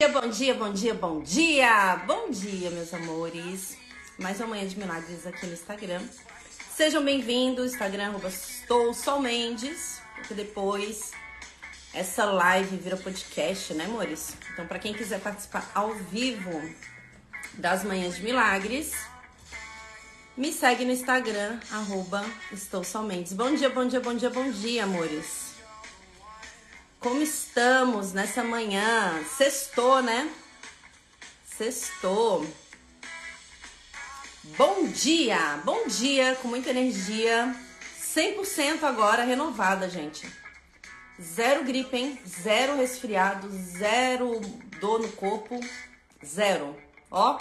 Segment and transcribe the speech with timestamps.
[0.00, 1.96] Bom dia, bom dia, bom dia!
[2.06, 3.76] Bom dia, meus amores!
[4.16, 6.00] Mais uma manhã de milagres aqui no Instagram.
[6.70, 11.10] Sejam bem-vindos, Instagram, estou Sol Mendes, porque depois
[11.92, 14.36] essa live vira podcast, né, amores?
[14.52, 16.62] Então, para quem quiser participar ao vivo
[17.54, 18.92] das manhãs de milagres,
[20.36, 23.32] me segue no Instagram, arroba estou Sol Mendes.
[23.32, 25.47] Bom dia, bom dia, bom dia, bom dia, amores!
[27.00, 29.22] Como estamos nessa manhã?
[29.36, 30.28] Sextou, né?
[31.44, 32.44] Sextou.
[34.56, 37.54] Bom dia, bom dia, com muita energia,
[38.00, 40.28] 100% agora renovada, gente.
[41.20, 42.20] Zero gripe, hein?
[42.26, 44.40] Zero resfriado, zero
[44.80, 45.60] dor no corpo,
[46.24, 46.76] zero.
[47.12, 47.38] Ó.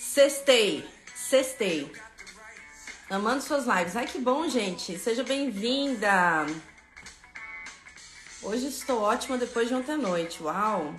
[0.00, 0.84] Sextei,
[1.14, 1.92] sextei.
[3.08, 3.94] Amando suas lives.
[3.94, 4.98] Ai, que bom, gente.
[4.98, 6.46] Seja bem-vinda.
[8.44, 10.42] Hoje estou ótima depois de ontem à noite.
[10.42, 10.92] Uau!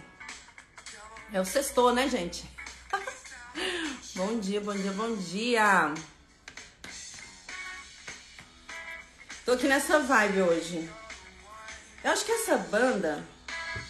[1.33, 2.49] É o sextou, né, gente?
[4.16, 5.94] bom dia, bom dia, bom dia!
[9.44, 10.89] Tô aqui nessa vibe hoje.
[12.02, 13.21] Eu acho que essa banda,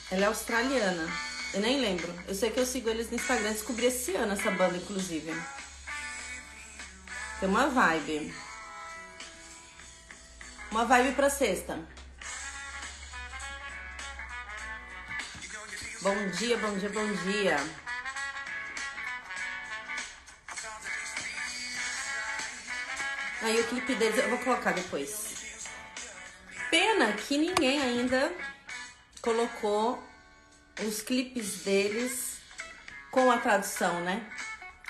[0.10, 1.08] ela é australiana.
[1.54, 2.12] Eu nem lembro.
[2.28, 3.52] Eu sei que eu sigo eles no Instagram.
[3.52, 5.32] Descobri esse ano essa banda, inclusive.
[7.40, 8.34] Tem uma vibe.
[10.72, 11.93] Uma vibe pra sexta.
[16.04, 17.56] Bom dia, bom dia, bom dia.
[23.42, 25.64] Aí o clipe deles eu vou colocar depois.
[26.70, 28.34] Pena que ninguém ainda
[29.22, 30.04] colocou
[30.86, 32.38] os clipes deles
[33.10, 34.30] com a tradução, né?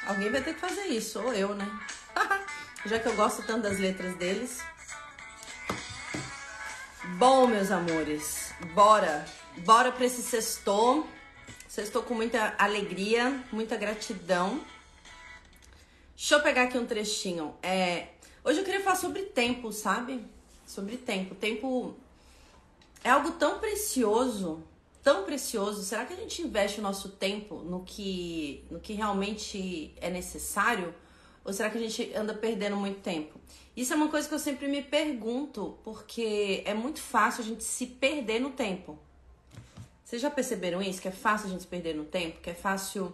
[0.08, 1.80] Alguém vai ter que fazer isso, ou eu, né?
[2.88, 4.64] Já que eu gosto tanto das letras deles.
[7.20, 9.43] Bom, meus amores, bora!
[9.60, 11.08] Bora para esse sextou.
[11.68, 14.62] Sextou com muita alegria, muita gratidão.
[16.16, 17.56] Deixa eu pegar aqui um trechinho.
[17.62, 18.10] É,
[18.44, 20.26] hoje eu queria falar sobre tempo, sabe?
[20.66, 21.36] Sobre tempo.
[21.36, 21.96] Tempo
[23.04, 24.64] é algo tão precioso,
[25.02, 25.84] tão precioso.
[25.84, 30.94] Será que a gente investe o nosso tempo no que, no que realmente é necessário?
[31.46, 33.40] Ou será que a gente anda perdendo muito tempo?
[33.76, 37.64] Isso é uma coisa que eu sempre me pergunto, porque é muito fácil a gente
[37.64, 39.00] se perder no tempo.
[40.14, 41.02] Vocês já perceberam isso?
[41.02, 42.40] Que é fácil a gente perder no tempo?
[42.40, 43.12] Que é fácil.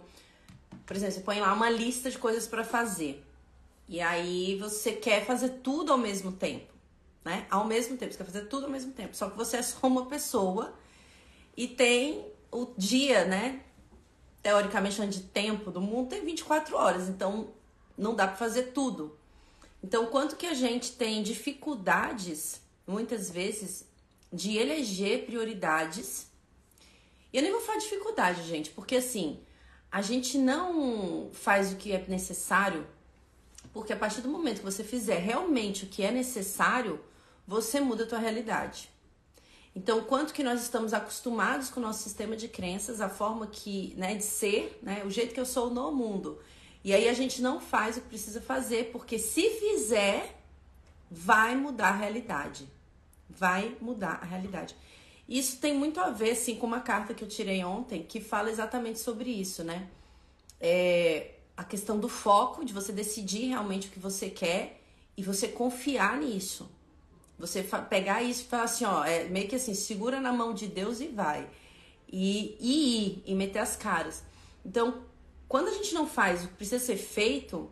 [0.84, 3.24] Por exemplo, você põe lá uma lista de coisas para fazer.
[3.88, 6.70] E aí você quer fazer tudo ao mesmo tempo.
[7.24, 7.46] Né?
[7.50, 8.12] Ao mesmo tempo.
[8.12, 9.16] Você quer fazer tudo ao mesmo tempo.
[9.16, 10.74] Só que você é só uma pessoa
[11.56, 12.22] e tem
[12.52, 13.62] o dia, né?
[14.42, 17.08] Teoricamente, de tempo do mundo tem 24 horas.
[17.08, 17.48] Então
[17.96, 19.16] não dá para fazer tudo.
[19.82, 23.86] Então, quanto que a gente tem dificuldades, muitas vezes,
[24.30, 26.29] de eleger prioridades
[27.32, 29.40] e eu nem vou falar dificuldade, gente, porque assim,
[29.90, 32.86] a gente não faz o que é necessário,
[33.72, 37.00] porque a partir do momento que você fizer realmente o que é necessário,
[37.46, 38.90] você muda a tua realidade.
[39.74, 43.94] Então, quanto que nós estamos acostumados com o nosso sistema de crenças, a forma que,
[43.96, 46.40] né, de ser, né, o jeito que eu sou no mundo.
[46.82, 50.36] E aí a gente não faz o que precisa fazer, porque se fizer,
[51.10, 52.68] vai mudar a realidade.
[53.28, 54.74] Vai mudar a realidade.
[55.30, 58.50] Isso tem muito a ver, sim, com uma carta que eu tirei ontem, que fala
[58.50, 59.88] exatamente sobre isso, né?
[60.60, 64.82] É a questão do foco, de você decidir realmente o que você quer
[65.16, 66.68] e você confiar nisso.
[67.38, 70.66] Você pegar isso e falar assim, ó, é meio que assim, segura na mão de
[70.66, 71.48] Deus e vai.
[72.08, 74.24] E, e ir, e meter as caras.
[74.64, 75.04] Então,
[75.46, 77.70] quando a gente não faz o que precisa ser feito,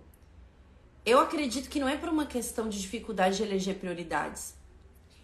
[1.05, 4.58] eu acredito que não é por uma questão de dificuldade de eleger prioridades.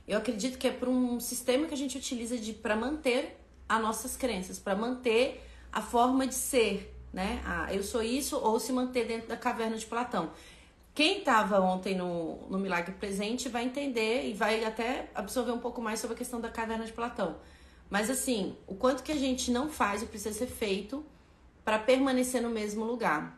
[0.07, 4.17] Eu acredito que é por um sistema que a gente utiliza para manter as nossas
[4.17, 5.43] crenças, para manter
[5.73, 7.43] a forma de ser, né?
[7.45, 10.31] Ah, eu sou isso ou se manter dentro da caverna de Platão.
[10.95, 15.83] Quem estava ontem no, no Milagre Presente vai entender e vai até absorver um pouco
[15.83, 17.37] mais sobre a questão da caverna de Platão.
[17.91, 21.05] Mas assim, o quanto que a gente não faz o precisa ser feito
[21.65, 23.37] para permanecer no mesmo lugar.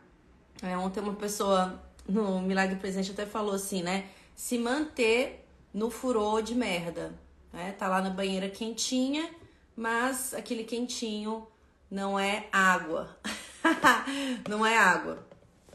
[0.61, 4.07] É, ontem uma pessoa no Milagre Presente até falou assim, né?
[4.35, 7.13] Se manter no furor de merda.
[7.51, 7.73] Né?
[7.73, 9.29] Tá lá na banheira quentinha,
[9.75, 11.47] mas aquele quentinho
[11.89, 13.17] não é água.
[14.49, 15.25] não é água.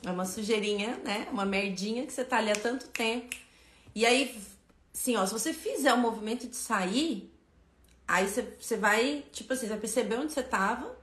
[0.05, 1.29] É uma sujeirinha, né?
[1.31, 3.37] Uma merdinha que você tá ali há tanto tempo.
[3.95, 4.37] E aí,
[4.93, 7.33] assim, ó, se você fizer o movimento de sair,
[8.07, 10.97] aí você, você vai, tipo assim, você vai perceber onde você tava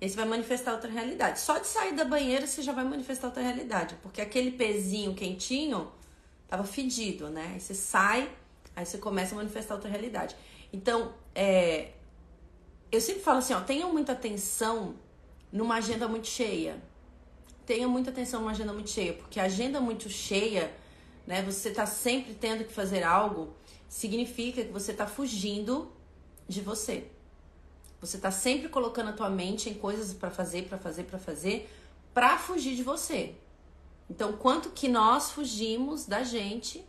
[0.00, 1.40] e aí você vai manifestar outra realidade.
[1.40, 3.96] Só de sair da banheira você já vai manifestar outra realidade.
[4.02, 5.90] Porque aquele pezinho quentinho
[6.48, 7.52] tava fedido, né?
[7.54, 8.30] Aí você sai,
[8.74, 10.36] aí você começa a manifestar outra realidade.
[10.72, 11.92] Então, é,
[12.90, 14.94] eu sempre falo assim, ó, tenham muita atenção
[15.52, 16.82] numa agenda muito cheia.
[17.66, 20.74] Tenha muita atenção numa agenda muito cheia, porque agenda muito cheia,
[21.26, 23.54] né, você tá sempre tendo que fazer algo,
[23.88, 25.90] significa que você tá fugindo
[26.46, 27.08] de você.
[28.00, 31.70] Você tá sempre colocando a tua mente em coisas para fazer, para fazer, para fazer,
[32.12, 33.34] para fugir de você.
[34.08, 36.84] Então, quanto que nós fugimos da gente,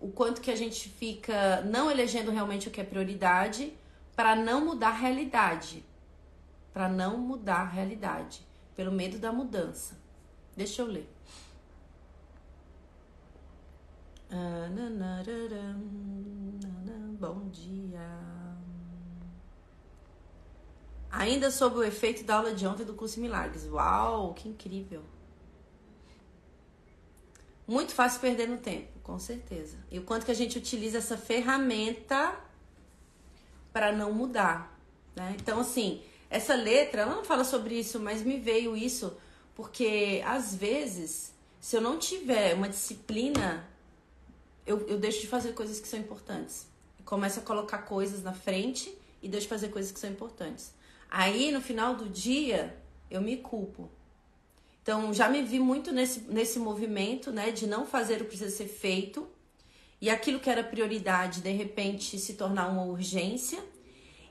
[0.00, 3.72] o quanto que a gente fica não elegendo realmente o que é prioridade
[4.14, 5.84] para não mudar a realidade.
[6.72, 9.96] Para não mudar a realidade, pelo medo da mudança.
[10.56, 11.08] Deixa eu ler.
[14.30, 14.68] Ah,
[17.18, 18.00] bom dia.
[21.10, 23.66] Ainda sob o efeito da aula de ontem do curso Milagres.
[23.70, 25.02] Uau, que incrível.
[27.66, 29.76] Muito fácil perder no tempo, com certeza.
[29.90, 32.38] E o quanto que a gente utiliza essa ferramenta
[33.72, 34.78] para não mudar,
[35.14, 35.34] né?
[35.40, 39.16] Então, assim, essa letra, ela não fala sobre isso, mas me veio isso
[39.56, 43.66] porque às vezes, se eu não tiver uma disciplina,
[44.66, 46.66] eu, eu deixo de fazer coisas que são importantes.
[47.06, 50.74] começo a colocar coisas na frente e deixo de fazer coisas que são importantes.
[51.10, 52.76] Aí, no final do dia,
[53.10, 53.88] eu me culpo.
[54.86, 58.56] Então, já me vi muito nesse, nesse movimento, né, de não fazer o que precisa
[58.56, 59.26] ser feito.
[60.00, 63.58] E aquilo que era prioridade, de repente, se tornar uma urgência.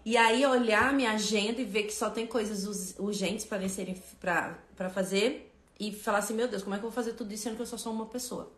[0.05, 5.53] E aí, olhar minha agenda e ver que só tem coisas urgentes para fazer.
[5.77, 7.61] E falar assim, meu Deus, como é que eu vou fazer tudo isso sendo que
[7.61, 8.49] eu só sou uma pessoa?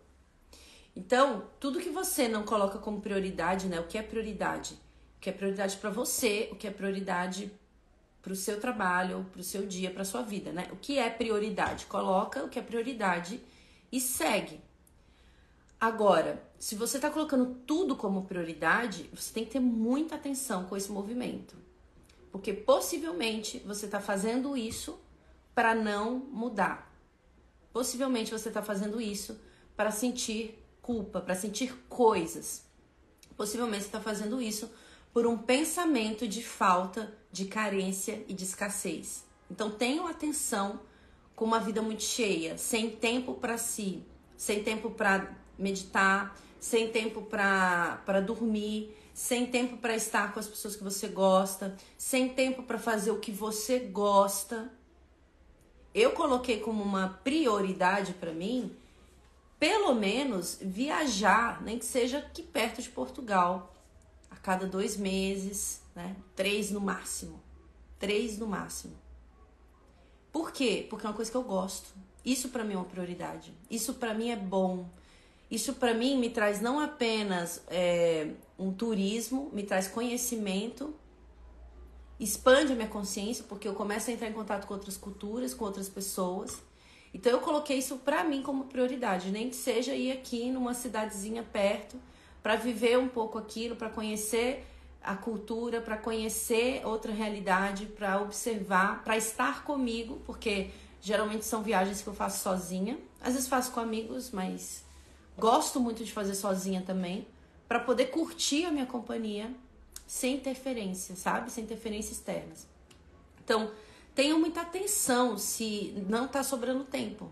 [0.95, 3.79] Então, tudo que você não coloca como prioridade, né?
[3.79, 4.75] O que é prioridade?
[5.17, 7.51] O que é prioridade para você, o que é prioridade
[8.27, 10.67] para o seu trabalho, para o seu dia, para sua vida, né?
[10.73, 11.85] O que é prioridade?
[11.85, 13.41] Coloca o que é prioridade
[13.89, 14.59] e segue.
[15.79, 20.75] Agora, se você está colocando tudo como prioridade, você tem que ter muita atenção com
[20.75, 21.55] esse movimento,
[22.29, 24.99] porque possivelmente você está fazendo isso
[25.55, 26.93] para não mudar.
[27.71, 29.39] Possivelmente você está fazendo isso
[29.73, 32.65] para sentir culpa, para sentir coisas.
[33.37, 34.69] Possivelmente você está fazendo isso
[35.13, 39.23] por um pensamento de falta, de carência e de escassez.
[39.49, 40.79] Então tenham atenção
[41.35, 44.03] com uma vida muito cheia, sem tempo para si,
[44.35, 50.75] sem tempo para meditar, sem tempo para dormir, sem tempo para estar com as pessoas
[50.75, 54.71] que você gosta, sem tempo para fazer o que você gosta.
[55.93, 58.75] Eu coloquei como uma prioridade para mim,
[59.59, 63.73] pelo menos viajar, nem que seja aqui perto de Portugal,
[64.43, 66.15] cada dois meses, né?
[66.35, 67.41] Três no máximo.
[67.97, 68.93] Três no máximo.
[70.31, 70.85] Por quê?
[70.87, 71.89] Porque é uma coisa que eu gosto.
[72.23, 73.51] Isso para mim é uma prioridade.
[73.69, 74.87] Isso para mim é bom.
[75.49, 78.29] Isso para mim me traz não apenas é,
[78.59, 80.93] um turismo, me traz conhecimento,
[82.19, 85.65] expande a minha consciência, porque eu começo a entrar em contato com outras culturas, com
[85.65, 86.61] outras pessoas.
[87.11, 91.41] Então eu coloquei isso para mim como prioridade, nem que seja ir aqui numa cidadezinha
[91.41, 91.97] perto
[92.43, 94.63] para viver um pouco aquilo, para conhecer
[95.01, 100.71] a cultura, para conhecer outra realidade, para observar, para estar comigo, porque
[101.01, 102.99] geralmente são viagens que eu faço sozinha.
[103.21, 104.83] Às vezes faço com amigos, mas
[105.37, 107.27] gosto muito de fazer sozinha também,
[107.67, 109.53] para poder curtir a minha companhia
[110.05, 111.51] sem interferência, sabe?
[111.51, 112.67] Sem interferências externas.
[113.43, 113.71] Então,
[114.15, 117.29] tenham muita atenção se não está sobrando tempo.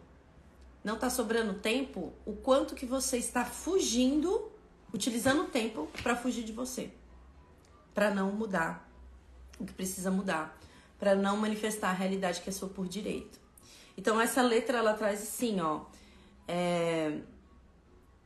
[0.83, 4.51] Não está sobrando tempo, o quanto que você está fugindo
[4.93, 6.89] utilizando o tempo para fugir de você,
[7.95, 8.87] para não mudar
[9.59, 10.59] o que precisa mudar,
[10.99, 13.39] para não manifestar a realidade que é sua por direito.
[13.97, 15.85] Então essa letra ela traz assim, ó,
[16.47, 17.19] é...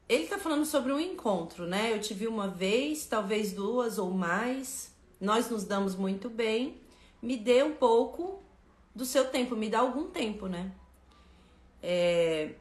[0.09, 1.93] ele tá falando sobre um encontro, né?
[1.93, 4.91] Eu te vi uma vez, talvez duas ou mais.
[5.21, 6.81] Nós nos damos muito bem.
[7.21, 8.41] Me dê um pouco
[8.95, 10.71] do seu tempo, me dá algum tempo, né?
[11.83, 12.55] É,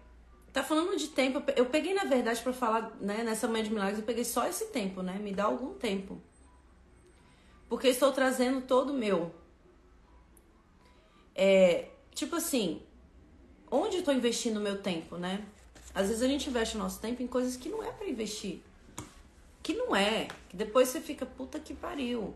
[0.53, 1.43] Tá falando de tempo.
[1.55, 4.67] Eu peguei, na verdade, para falar, né, nessa manhã de milagres, eu peguei só esse
[4.67, 5.19] tempo, né?
[5.19, 6.21] Me dá algum tempo.
[7.69, 9.35] Porque estou trazendo todo o meu.
[11.35, 12.83] É, tipo assim,
[13.71, 15.45] onde tô investindo o meu tempo, né?
[15.95, 18.61] Às vezes a gente investe o nosso tempo em coisas que não é para investir.
[19.63, 20.29] Que não é.
[20.49, 22.35] Que depois você fica, puta que pariu.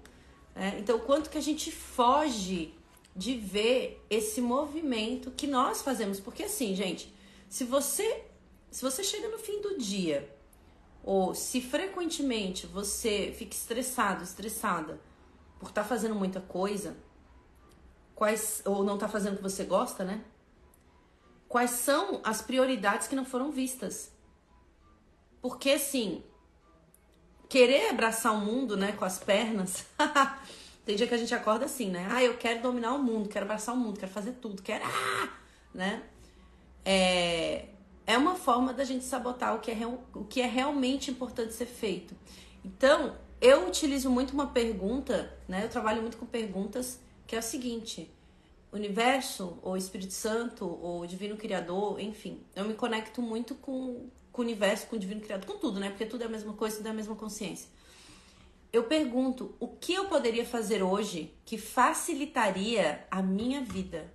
[0.55, 2.75] É, então, quanto que a gente foge
[3.15, 6.19] de ver esse movimento que nós fazemos.
[6.19, 7.13] Porque assim, gente,
[7.49, 8.25] se você,
[8.71, 10.29] se você chega no fim do dia,
[11.05, 15.01] ou se frequentemente você fica estressado, estressada
[15.63, 16.97] por estar tá fazendo muita coisa,
[18.15, 20.23] quais ou não está fazendo o que você gosta, né?
[21.49, 24.11] Quais são as prioridades que não foram vistas?
[25.41, 26.25] Porque assim,
[27.49, 29.87] querer abraçar o mundo, né, com as pernas,
[30.85, 32.09] Tem dia que a gente acorda assim, né?
[32.11, 34.85] Ah, eu quero dominar o mundo, quero abraçar o mundo, quero fazer tudo, quero.
[34.85, 35.29] Ah!
[35.73, 36.03] Né?
[36.85, 37.67] É,
[38.05, 41.67] é uma forma da gente sabotar o que, é, o que é realmente importante ser
[41.67, 42.17] feito.
[42.65, 45.65] Então, eu utilizo muito uma pergunta, né?
[45.65, 48.11] Eu trabalho muito com perguntas, que é o seguinte:
[48.73, 54.45] universo, ou Espírito Santo, ou Divino Criador, enfim, eu me conecto muito com, com o
[54.45, 55.91] universo, com o Divino Criador, com tudo, né?
[55.91, 57.69] Porque tudo é a mesma coisa, tudo é a mesma consciência
[58.73, 64.11] eu pergunto o que eu poderia fazer hoje que facilitaria a minha vida.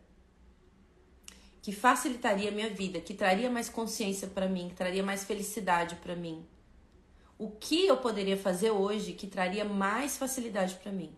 [1.62, 5.96] Que facilitaria a minha vida, que traria mais consciência para mim, que traria mais felicidade
[5.98, 6.44] para mim.
[7.38, 11.16] O que eu poderia fazer hoje que traria mais facilidade para mim?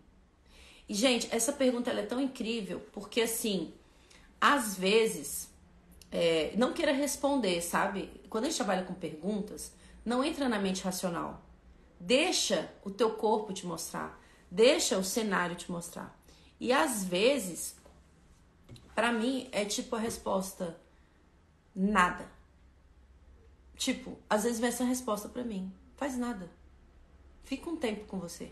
[0.88, 3.74] E gente, essa pergunta é tão incrível porque assim,
[4.42, 5.50] às vezes,
[6.12, 8.10] é, não queira responder, sabe?
[8.30, 9.72] Quando a gente trabalha com perguntas,
[10.04, 11.42] não entra na mente racional.
[12.00, 16.18] Deixa o teu corpo te mostrar, deixa o cenário te mostrar.
[16.60, 17.76] E às vezes,
[18.96, 20.80] para mim é tipo a resposta
[21.76, 22.30] nada.
[23.76, 26.50] Tipo, às vezes vem essa resposta para mim, faz nada.
[27.44, 28.50] Fica um tempo com você.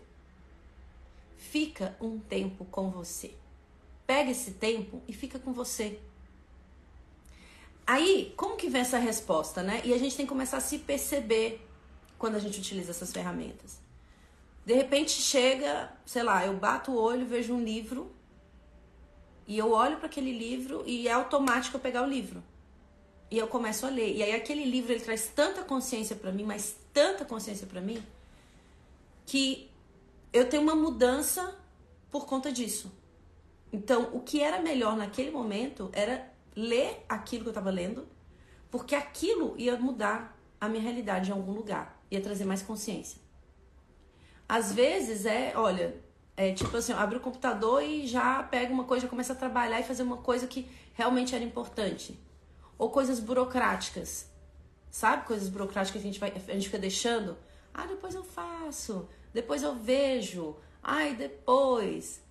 [1.38, 3.34] Fica um tempo com você.
[4.06, 5.98] Pega esse tempo e fica com você.
[7.86, 9.80] Aí, como que vem essa resposta, né?
[9.82, 11.66] E a gente tem que começar a se perceber
[12.18, 13.78] quando a gente utiliza essas ferramentas.
[14.66, 18.12] De repente chega, sei lá, eu bato o olho, vejo um livro
[19.46, 22.42] e eu olho para aquele livro e é automático eu pegar o livro.
[23.30, 24.16] E eu começo a ler.
[24.16, 28.02] E aí aquele livro ele traz tanta consciência para mim, mas tanta consciência para mim,
[29.26, 29.70] que
[30.32, 31.56] eu tenho uma mudança
[32.10, 32.90] por conta disso.
[33.72, 38.08] Então, o que era melhor naquele momento era ler aquilo que eu estava lendo,
[38.70, 43.20] porque aquilo ia mudar a minha realidade em algum lugar ia trazer mais consciência.
[44.48, 45.94] Às vezes é, olha,
[46.36, 49.80] é tipo assim, abre o computador e já pega uma coisa, já começa a trabalhar
[49.80, 52.18] e fazer uma coisa que realmente era importante.
[52.78, 54.30] Ou coisas burocráticas.
[54.90, 55.26] Sabe?
[55.26, 57.36] Coisas burocráticas que a gente, vai, a gente fica deixando.
[57.74, 59.08] Ah, depois eu faço.
[59.34, 60.56] Depois eu vejo.
[60.82, 62.22] Ai, depois.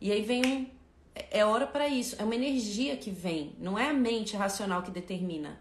[0.00, 0.70] E aí vem um.
[1.14, 2.16] É, é hora para isso.
[2.18, 3.54] É uma energia que vem.
[3.58, 5.60] Não é a mente racional que determina.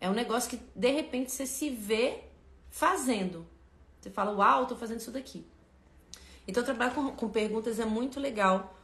[0.00, 2.24] É um negócio que de repente você se vê
[2.70, 3.46] fazendo.
[4.00, 5.46] Você fala, uau, tô fazendo isso daqui.
[6.48, 8.74] Então, trabalhar com, com perguntas é muito legal,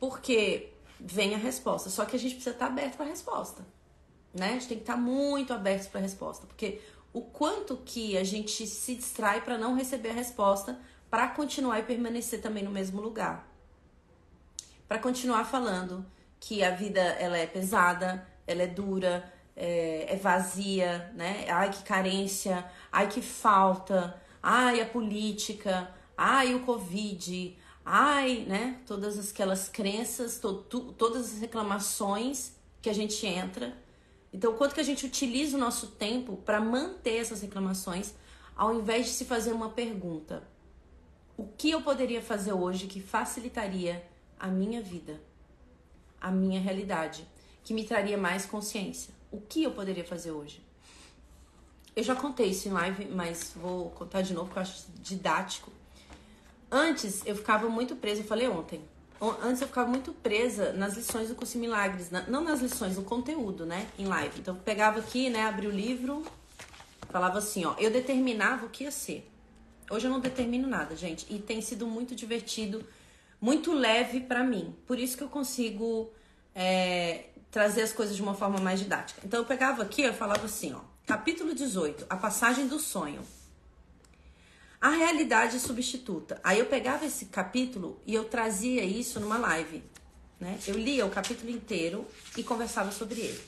[0.00, 1.88] porque vem a resposta.
[1.90, 3.64] Só que a gente precisa estar aberto para a resposta.
[4.38, 4.50] Né?
[4.50, 6.46] A gente tem que estar muito aberto para a resposta.
[6.46, 6.80] Porque
[7.12, 10.78] o quanto que a gente se distrai para não receber a resposta,
[11.10, 13.48] para continuar e permanecer também no mesmo lugar.
[14.86, 16.04] Para continuar falando
[16.40, 21.46] que a vida ela é pesada, ela é dura, é, é vazia, né?
[21.50, 28.80] Ai, que carência, ai, que falta, ai, a política, ai, o Covid, ai, né?
[28.86, 30.54] Todas aquelas crenças, to,
[30.96, 33.76] todas as reclamações que a gente entra.
[34.32, 38.14] Então, quanto que a gente utiliza o nosso tempo para manter essas reclamações,
[38.54, 40.42] ao invés de se fazer uma pergunta:
[41.36, 44.06] o que eu poderia fazer hoje que facilitaria
[44.38, 45.20] a minha vida,
[46.20, 47.26] a minha realidade,
[47.64, 49.18] que me traria mais consciência?
[49.30, 50.62] o que eu poderia fazer hoje?
[51.94, 55.70] Eu já contei isso em live, mas vou contar de novo porque eu acho didático.
[56.70, 58.82] Antes eu ficava muito presa, eu falei ontem.
[59.20, 63.66] Antes eu ficava muito presa nas lições do curso Milagres, não nas lições, no conteúdo,
[63.66, 63.88] né?
[63.98, 64.40] Em live.
[64.40, 65.46] Então eu pegava aqui, né?
[65.46, 66.24] Abria o livro,
[67.10, 67.74] falava assim, ó.
[67.78, 69.28] Eu determinava o que ia ser.
[69.90, 71.26] Hoje eu não determino nada, gente.
[71.28, 72.84] E tem sido muito divertido,
[73.40, 74.74] muito leve para mim.
[74.86, 76.12] Por isso que eu consigo
[76.54, 79.20] é, trazer as coisas de uma forma mais didática.
[79.24, 83.22] Então eu pegava aqui, eu falava assim, ó, capítulo 18, a passagem do sonho.
[84.80, 86.40] A realidade substituta.
[86.44, 89.82] Aí eu pegava esse capítulo e eu trazia isso numa live,
[90.38, 90.58] né?
[90.66, 92.06] Eu lia o capítulo inteiro
[92.36, 93.44] e conversava sobre ele.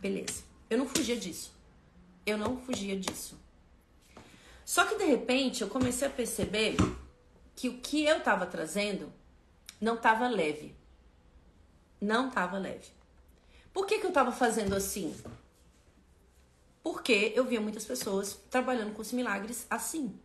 [0.00, 0.42] Beleza.
[0.68, 1.52] Eu não fugia disso.
[2.24, 3.38] Eu não fugia disso.
[4.64, 6.76] Só que de repente eu comecei a perceber
[7.54, 9.12] que o que eu estava trazendo
[9.80, 10.74] não estava leve.
[12.00, 12.88] Não estava leve.
[13.72, 15.14] Por que, que eu estava fazendo assim?
[16.82, 20.18] Porque eu via muitas pessoas trabalhando com os milagres assim.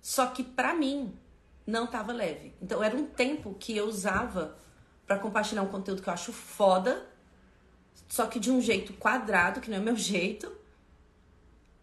[0.00, 1.14] Só que para mim
[1.66, 2.54] não estava leve.
[2.62, 4.56] Então era um tempo que eu usava
[5.06, 7.06] para compartilhar um conteúdo que eu acho foda,
[8.08, 10.50] só que de um jeito quadrado, que não é meu jeito.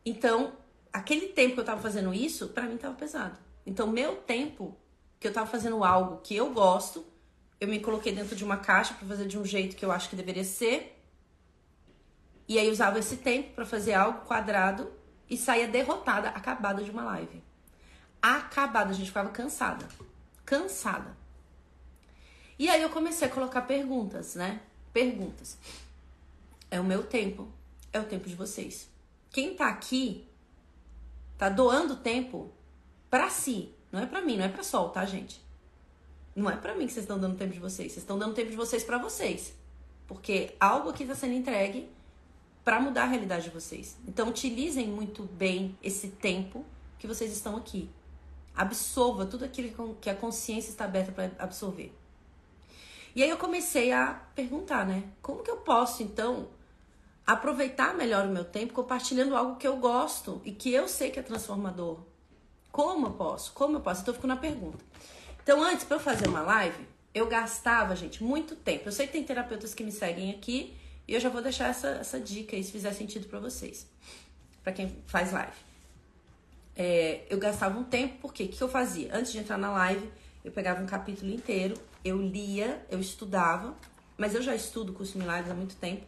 [0.06, 0.54] Então,
[0.94, 3.38] aquele tempo que eu tava fazendo isso, para mim tava pesado.
[3.66, 4.78] Então, meu tempo
[5.20, 7.06] que eu tava fazendo algo que eu gosto,
[7.60, 10.10] eu me coloquei dentro de uma caixa para fazer de um jeito que eu acho
[10.10, 11.02] que deveria ser.
[12.48, 14.92] E aí usava esse tempo para fazer algo quadrado
[15.28, 17.45] e saía derrotada, acabada de uma live.
[18.28, 19.88] Acabada, a gente ficava cansada.
[20.44, 21.16] cansada.
[22.58, 24.62] E aí eu comecei a colocar perguntas, né?
[24.92, 25.60] Perguntas.
[26.72, 27.48] É o meu tempo,
[27.94, 28.90] é o tempo de vocês.
[29.30, 30.28] Quem tá aqui
[31.38, 32.52] tá doando tempo
[33.12, 35.40] para si, não é para mim, não é para sol, tá, gente?
[36.36, 38.50] Não é para mim que vocês estão dando tempo de vocês, vocês estão dando tempo
[38.50, 39.54] de vocês para vocês.
[40.08, 41.88] Porque algo aqui está sendo entregue
[42.64, 43.96] para mudar a realidade de vocês.
[44.08, 46.66] Então utilizem muito bem esse tempo
[46.98, 47.88] que vocês estão aqui.
[48.56, 51.94] Absorva tudo aquilo que a consciência está aberta para absorver.
[53.16, 55.04] E aí eu comecei a perguntar, né?
[55.22, 56.50] Como que eu posso então
[57.26, 61.20] aproveitar melhor o meu tempo compartilhando algo que eu gosto e que eu sei que
[61.20, 62.00] é transformador?
[62.72, 63.54] Como eu posso?
[63.54, 64.02] Como eu posso?
[64.02, 64.84] Então eu fico na pergunta.
[65.42, 68.90] Então antes para eu fazer uma live, eu gastava, gente, muito tempo.
[68.90, 70.76] Eu sei que tem terapeutas que me seguem aqui
[71.08, 73.88] e eu já vou deixar essa, essa dica aí se fizer sentido para vocês,
[74.62, 75.65] para quem faz live.
[76.76, 79.16] É, eu gastava um tempo, porque o que eu fazia?
[79.16, 80.10] Antes de entrar na live,
[80.44, 83.76] eu pegava um capítulo inteiro, eu lia, eu estudava,
[84.18, 86.06] mas eu já estudo curso Milagres há muito tempo.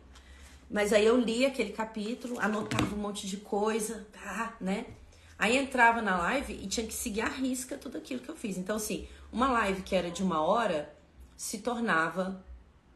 [0.70, 4.86] Mas aí eu lia aquele capítulo, anotava um monte de coisa, tá, né?
[5.40, 8.58] Aí entrava na live e tinha que seguir a risca tudo aquilo que eu fiz.
[8.58, 10.94] Então, assim, uma live que era de uma hora,
[11.38, 12.44] se tornava,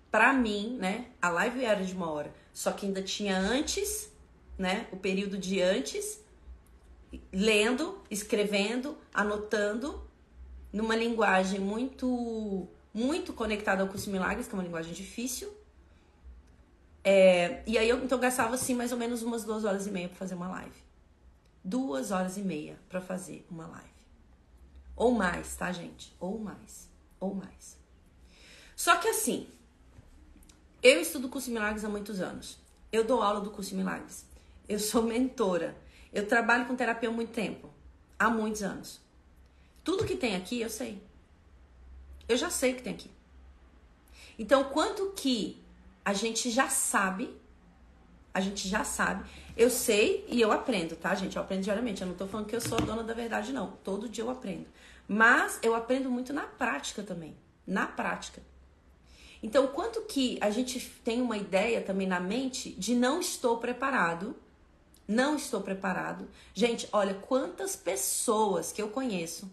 [0.09, 1.05] para mim, né?
[1.21, 4.11] A live era de uma hora, só que ainda tinha antes,
[4.57, 4.87] né?
[4.91, 6.19] O período de antes,
[7.31, 10.01] lendo, escrevendo, anotando,
[10.71, 15.51] numa linguagem muito, muito conectada ao curso Milagres, que é uma linguagem difícil.
[17.03, 20.07] É, e aí eu então gastava assim mais ou menos umas duas horas e meia
[20.07, 20.81] para fazer uma live.
[21.63, 23.89] Duas horas e meia para fazer uma live.
[24.95, 26.15] Ou mais, tá, gente?
[26.19, 26.89] Ou mais.
[27.19, 27.77] Ou mais.
[28.75, 29.47] Só que assim,
[30.81, 32.57] eu estudo curso Milagres há muitos anos.
[32.91, 34.25] Eu dou aula do curso Milagres.
[34.67, 35.75] Eu sou mentora.
[36.11, 37.69] Eu trabalho com terapia há muito tempo.
[38.17, 38.99] Há muitos anos.
[39.83, 41.01] Tudo que tem aqui eu sei.
[42.27, 43.09] Eu já sei o que tem aqui.
[44.37, 45.61] Então, quanto que
[46.03, 47.35] a gente já sabe,
[48.33, 49.29] a gente já sabe.
[49.55, 51.35] Eu sei e eu aprendo, tá, gente?
[51.35, 52.01] Eu aprendo diariamente.
[52.01, 53.71] Eu não tô falando que eu sou a dona da verdade, não.
[53.83, 54.65] Todo dia eu aprendo.
[55.07, 57.35] Mas eu aprendo muito na prática também.
[57.67, 58.41] Na prática.
[59.43, 64.35] Então, quanto que a gente tem uma ideia também na mente de não estou preparado,
[65.07, 66.27] não estou preparado.
[66.53, 69.51] Gente, olha quantas pessoas que eu conheço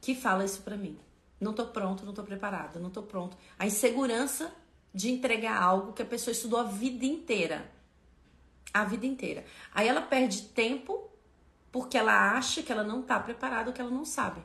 [0.00, 0.98] que falam isso para mim.
[1.40, 3.36] Não tô pronto, não tô preparado, não tô pronto.
[3.58, 4.52] A insegurança
[4.92, 7.70] de entregar algo que a pessoa estudou a vida inteira.
[8.72, 9.44] A vida inteira.
[9.72, 11.10] Aí ela perde tempo
[11.72, 14.40] porque ela acha que ela não tá preparada, que ela não sabe.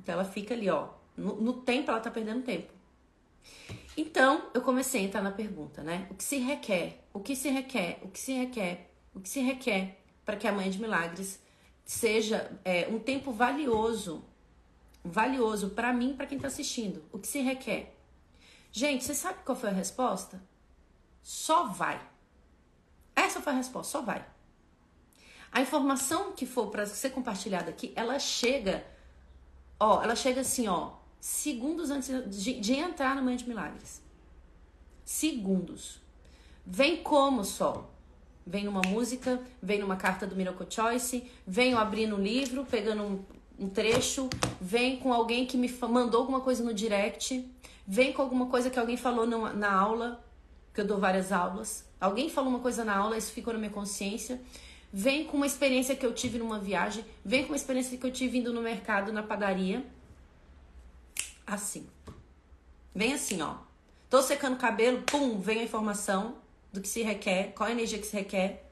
[0.00, 0.88] Então ela fica ali, ó.
[1.16, 2.72] No, no tempo ela tá perdendo tempo.
[3.96, 6.08] Então, eu comecei a entrar na pergunta, né?
[6.10, 7.04] O que se requer?
[7.12, 8.00] O que se requer?
[8.02, 8.90] O que se requer?
[9.14, 11.40] O que se requer para que a Mãe de Milagres
[11.84, 14.24] seja é, um tempo valioso,
[15.04, 17.04] valioso para mim para quem está assistindo?
[17.12, 17.94] O que se requer?
[18.72, 20.42] Gente, você sabe qual foi a resposta?
[21.22, 22.00] Só vai.
[23.14, 24.26] Essa foi a resposta, só vai.
[25.52, 28.84] A informação que for para ser compartilhada aqui, ela chega,
[29.78, 34.02] ó, ela chega assim, ó, segundos antes de, de entrar no Manhã de Milagres.
[35.04, 36.00] Segundos.
[36.66, 37.93] Vem como sol?
[38.46, 43.24] Vem numa música, vem numa carta do Miracle Choice, vem abrindo um livro, pegando um,
[43.58, 44.28] um trecho,
[44.60, 47.48] vem com alguém que me mandou alguma coisa no direct,
[47.86, 50.22] vem com alguma coisa que alguém falou na, na aula,
[50.74, 51.86] que eu dou várias aulas.
[52.00, 54.40] Alguém falou uma coisa na aula, isso ficou na minha consciência.
[54.92, 58.12] Vem com uma experiência que eu tive numa viagem, vem com uma experiência que eu
[58.12, 59.84] tive indo no mercado, na padaria
[61.46, 61.86] assim.
[62.94, 63.56] Vem assim, ó.
[64.08, 66.36] Tô secando o cabelo, pum, vem a informação
[66.74, 68.64] do que se requer, qual a energia que se requer.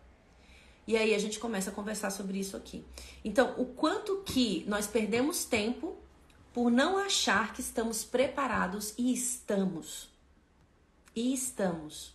[0.86, 2.84] E aí a gente começa a conversar sobre isso aqui.
[3.24, 5.96] Então, o quanto que nós perdemos tempo
[6.52, 10.10] por não achar que estamos preparados e estamos.
[11.14, 12.14] E estamos.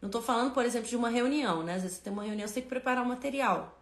[0.00, 1.76] Não tô falando, por exemplo, de uma reunião, né?
[1.76, 3.80] Às vezes você tem uma reunião, você tem que preparar o um material.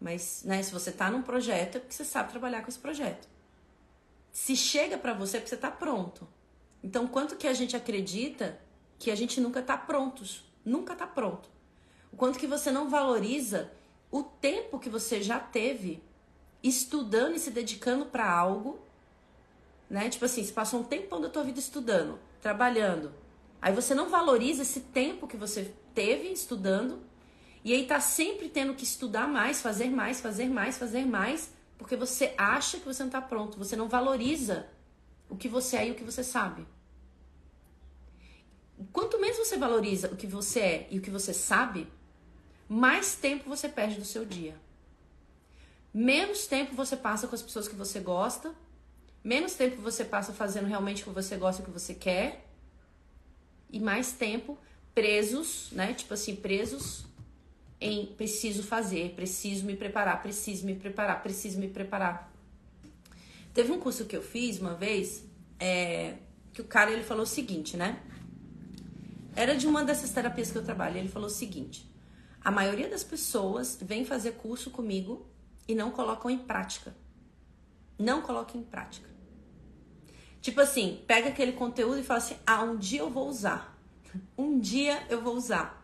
[0.00, 3.26] Mas, né, se você tá num projeto, é porque você sabe trabalhar com esse projeto
[4.34, 6.26] se chega para você é porque você tá pronto.
[6.82, 8.60] Então, quanto que a gente acredita
[8.98, 10.44] que a gente nunca tá prontos?
[10.64, 11.48] Nunca tá pronto.
[12.12, 13.70] O quanto que você não valoriza
[14.10, 16.02] o tempo que você já teve
[16.62, 18.78] estudando e se dedicando para algo,
[19.90, 20.08] né?
[20.08, 23.12] Tipo assim, você passou um tempão da tua vida estudando, trabalhando.
[23.60, 27.00] Aí você não valoriza esse tempo que você teve estudando
[27.64, 31.96] e aí tá sempre tendo que estudar mais, fazer mais, fazer mais, fazer mais porque
[31.96, 34.66] você acha que você não está pronto, você não valoriza
[35.28, 36.66] o que você é e o que você sabe.
[38.92, 41.86] Quanto menos você valoriza o que você é e o que você sabe,
[42.68, 44.56] mais tempo você perde do seu dia.
[45.92, 48.52] menos tempo você passa com as pessoas que você gosta,
[49.22, 52.44] menos tempo você passa fazendo realmente o que você gosta e o que você quer,
[53.70, 54.58] e mais tempo
[54.92, 55.94] presos, né?
[55.94, 57.04] Tipo assim, presos
[57.80, 62.32] em preciso fazer, preciso me preparar, preciso me preparar, preciso me preparar.
[63.52, 65.24] Teve um curso que eu fiz uma vez,
[65.60, 66.14] é,
[66.52, 68.02] que o cara ele falou o seguinte, né?
[69.36, 70.98] Era de uma dessas terapias que eu trabalho.
[70.98, 71.90] Ele falou o seguinte:
[72.42, 75.26] a maioria das pessoas vem fazer curso comigo
[75.66, 76.94] e não colocam em prática.
[77.98, 79.08] Não colocam em prática.
[80.40, 83.78] Tipo assim, pega aquele conteúdo e fala assim: ah, um dia eu vou usar.
[84.36, 85.82] Um dia eu vou usar.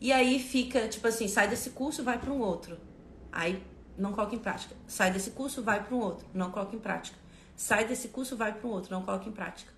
[0.00, 2.78] E aí fica, tipo assim, sai desse curso, vai para um outro.
[3.30, 3.62] Aí
[3.96, 4.74] não coloca em prática.
[4.86, 6.26] Sai desse curso, vai para um outro.
[6.34, 7.18] Não coloca em prática.
[7.54, 8.90] Sai desse curso, vai para um outro.
[8.92, 9.72] Não coloca em prática.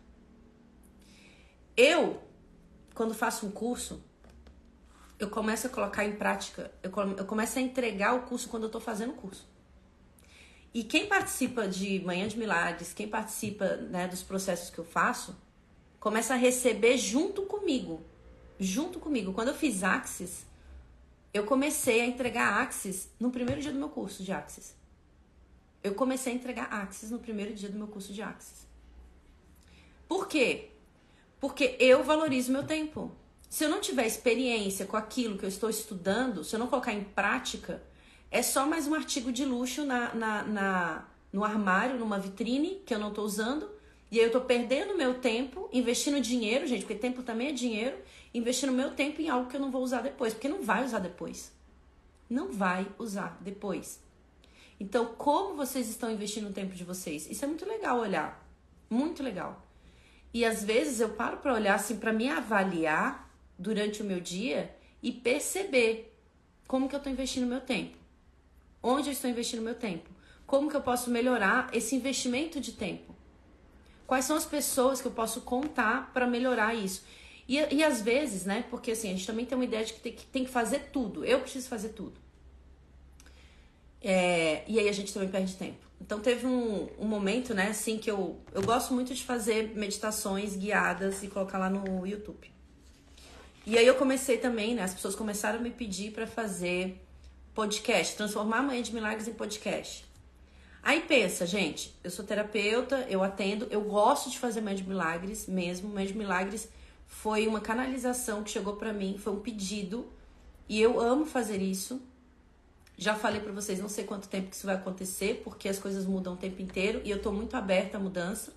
[1.77, 2.23] Eu,
[2.95, 4.03] quando faço um curso,
[5.19, 6.91] eu começo a colocar em prática, eu,
[7.25, 9.47] começo a entregar o curso quando eu estou fazendo o curso.
[10.75, 15.37] E quem participa de Manhã de Milagres, quem participa né, dos processos que eu faço,
[16.01, 18.03] começa a receber junto comigo.
[18.59, 19.33] Junto comigo.
[19.33, 20.45] Quando eu fiz Axis,
[21.33, 24.75] eu comecei a entregar Axis no primeiro dia do meu curso de Axis.
[25.85, 28.67] Eu comecei a entregar Axis no primeiro dia do meu curso de Axis.
[30.09, 30.72] Por quê?
[31.43, 33.11] Porque eu valorizo meu tempo.
[33.51, 36.93] Se eu não tiver experiência com aquilo que eu estou estudando, se eu não colocar
[36.93, 37.83] em prática,
[38.31, 42.95] é só mais um artigo de luxo na, na, na no armário, numa vitrine que
[42.95, 43.69] eu não estou usando.
[44.09, 47.97] E aí eu estou perdendo meu tempo, investindo dinheiro, gente, porque tempo também é dinheiro,
[48.33, 51.01] investindo meu tempo em algo que eu não vou usar depois, porque não vai usar
[51.01, 51.51] depois.
[52.31, 54.01] Não vai usar depois.
[54.79, 57.29] Então, como vocês estão investindo o tempo de vocês?
[57.29, 58.49] Isso é muito legal olhar.
[58.89, 59.62] Muito legal.
[60.33, 64.75] E às vezes eu paro para olhar assim, para me avaliar durante o meu dia
[65.03, 66.17] e perceber
[66.67, 67.99] como que eu estou investindo meu tempo.
[68.83, 70.09] Onde eu estou investindo meu tempo?
[70.47, 73.15] Como que eu posso melhorar esse investimento de tempo?
[74.07, 77.05] Quais são as pessoas que eu posso contar para melhorar isso?
[77.49, 78.65] E, e às vezes, né?
[78.71, 80.91] Porque assim, a gente também tem uma ideia de que tem, que tem que fazer
[80.93, 81.25] tudo.
[81.25, 82.22] Eu preciso fazer tudo.
[84.03, 85.79] É, e aí a gente também perde tempo.
[86.01, 90.57] Então teve um, um momento, né, assim, que eu, eu gosto muito de fazer meditações
[90.57, 92.51] guiadas e colocar lá no YouTube.
[93.65, 97.01] E aí eu comecei também, né, as pessoas começaram a me pedir para fazer
[97.55, 100.05] podcast, transformar a Manhã de Milagres em podcast.
[100.83, 105.47] Aí pensa, gente, eu sou terapeuta, eu atendo, eu gosto de fazer Manhã de Milagres
[105.47, 105.89] mesmo.
[105.89, 106.69] Manhã de Milagres
[107.07, 110.11] foi uma canalização que chegou para mim, foi um pedido,
[110.69, 112.03] e eu amo fazer isso.
[113.03, 116.07] Já falei para vocês, não sei quanto tempo que isso vai acontecer, porque as coisas
[116.07, 118.53] mudam o tempo inteiro e eu tô muito aberta à mudança.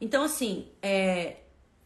[0.00, 1.36] Então, assim, é,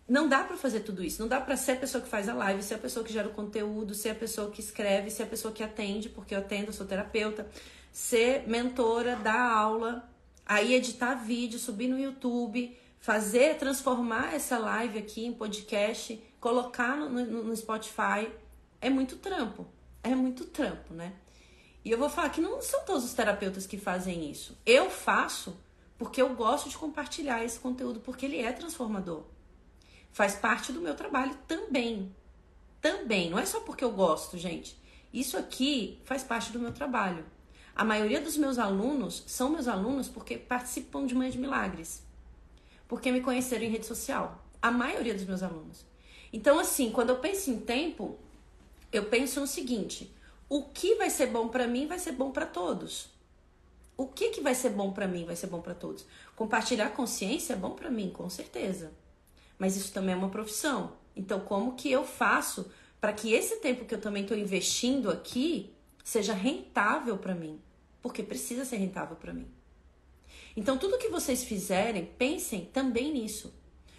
[0.08, 1.20] não dá para fazer tudo isso.
[1.20, 3.26] Não dá para ser a pessoa que faz a live, ser a pessoa que gera
[3.26, 6.66] o conteúdo, ser a pessoa que escreve, ser a pessoa que atende, porque eu atendo,
[6.66, 7.48] eu sou terapeuta,
[7.90, 10.08] ser mentora, dar aula,
[10.46, 17.08] aí editar vídeo, subir no YouTube, fazer, transformar essa live aqui em podcast, colocar no,
[17.08, 18.30] no, no Spotify.
[18.80, 19.66] É muito trampo.
[20.04, 21.14] É muito trampo, né?
[21.84, 24.56] E eu vou falar que não são todos os terapeutas que fazem isso.
[24.66, 25.56] Eu faço
[25.96, 29.22] porque eu gosto de compartilhar esse conteúdo, porque ele é transformador.
[30.12, 32.14] Faz parte do meu trabalho também.
[32.80, 33.30] Também.
[33.30, 34.78] Não é só porque eu gosto, gente.
[35.12, 37.24] Isso aqui faz parte do meu trabalho.
[37.74, 42.02] A maioria dos meus alunos são meus alunos porque participam de Mãe de Milagres.
[42.88, 44.44] Porque me conheceram em rede social.
[44.60, 45.84] A maioria dos meus alunos.
[46.32, 48.18] Então, assim, quando eu penso em tempo,
[48.92, 50.14] eu penso no seguinte:
[50.50, 53.08] o que vai ser bom para mim vai ser bom para todos.
[53.96, 56.04] O que, que vai ser bom para mim vai ser bom para todos.
[56.34, 58.92] Compartilhar consciência é bom para mim, com certeza.
[59.56, 60.96] Mas isso também é uma profissão.
[61.14, 62.68] Então, como que eu faço
[63.00, 67.60] para que esse tempo que eu também estou investindo aqui seja rentável para mim?
[68.02, 69.46] Porque precisa ser rentável para mim.
[70.56, 73.54] Então, tudo que vocês fizerem, pensem também nisso.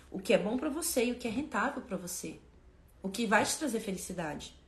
[0.09, 2.41] O que é bom para você e o que é rentável para você.
[3.01, 4.59] O que vai te trazer felicidade.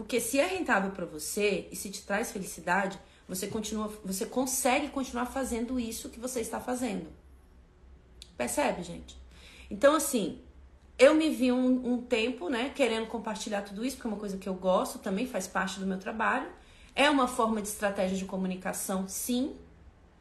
[0.00, 4.88] Porque se é rentável para você e se te traz felicidade, você continua, você consegue
[4.88, 7.06] continuar fazendo isso que você está fazendo.
[8.34, 9.14] Percebe, gente?
[9.70, 10.40] Então, assim,
[10.98, 14.38] eu me vi um, um tempo, né, querendo compartilhar tudo isso, porque é uma coisa
[14.38, 16.48] que eu gosto, também faz parte do meu trabalho.
[16.94, 19.54] É uma forma de estratégia de comunicação, sim,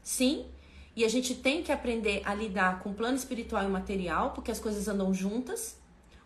[0.03, 0.45] sim.
[0.93, 4.51] E a gente tem que aprender a lidar com o plano espiritual e material, porque
[4.51, 5.77] as coisas andam juntas.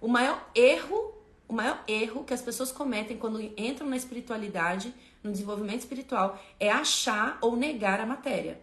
[0.01, 5.31] O maior erro o maior erro que as pessoas cometem quando entram na espiritualidade, no
[5.31, 8.59] desenvolvimento espiritual, é achar ou negar a matéria.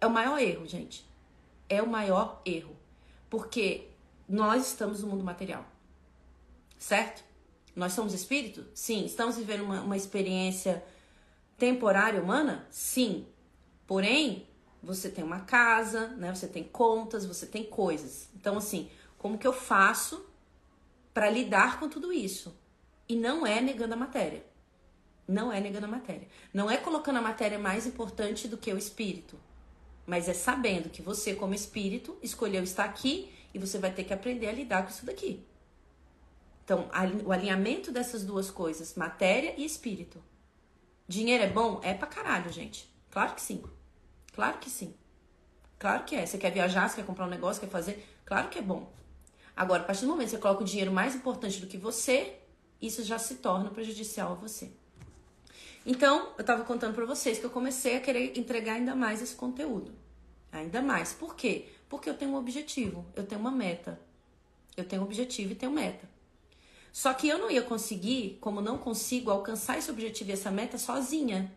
[0.00, 1.04] É o maior erro, gente.
[1.68, 2.76] É o maior erro.
[3.28, 3.88] Porque
[4.28, 5.64] nós estamos no mundo material.
[6.78, 7.22] Certo?
[7.74, 8.66] Nós somos espírito?
[8.74, 9.04] Sim.
[9.04, 10.82] Estamos vivendo uma, uma experiência
[11.56, 12.66] temporária humana?
[12.70, 13.26] Sim.
[13.86, 14.46] Porém,
[14.82, 16.34] você tem uma casa, né?
[16.34, 18.28] Você tem contas, você tem coisas.
[18.34, 20.26] Então, assim, como que eu faço
[21.12, 22.56] para lidar com tudo isso?
[23.08, 24.44] E não é negando a matéria.
[25.26, 26.28] Não é negando a matéria.
[26.52, 29.38] Não é colocando a matéria mais importante do que o espírito.
[30.06, 34.12] Mas é sabendo que você, como espírito, escolheu estar aqui e você vai ter que
[34.12, 35.46] aprender a lidar com isso daqui.
[36.64, 36.88] Então,
[37.24, 40.22] o alinhamento dessas duas coisas, matéria e espírito.
[41.06, 41.80] Dinheiro é bom?
[41.82, 42.88] É pra caralho, gente.
[43.10, 43.62] Claro que sim.
[44.32, 44.94] Claro que sim.
[45.78, 46.24] Claro que é.
[46.24, 48.06] Você quer viajar, você quer comprar um negócio, quer fazer?
[48.24, 48.92] Claro que é bom.
[49.56, 52.36] Agora, a partir do momento que você coloca o dinheiro mais importante do que você,
[52.80, 54.70] isso já se torna prejudicial a você.
[55.84, 59.34] Então, eu estava contando para vocês que eu comecei a querer entregar ainda mais esse
[59.34, 59.92] conteúdo.
[60.50, 61.12] Ainda mais.
[61.12, 61.68] Por quê?
[61.88, 64.00] Porque eu tenho um objetivo, eu tenho uma meta.
[64.76, 66.08] Eu tenho um objetivo e tenho meta.
[66.92, 70.78] Só que eu não ia conseguir, como não consigo, alcançar esse objetivo e essa meta
[70.78, 71.52] sozinha.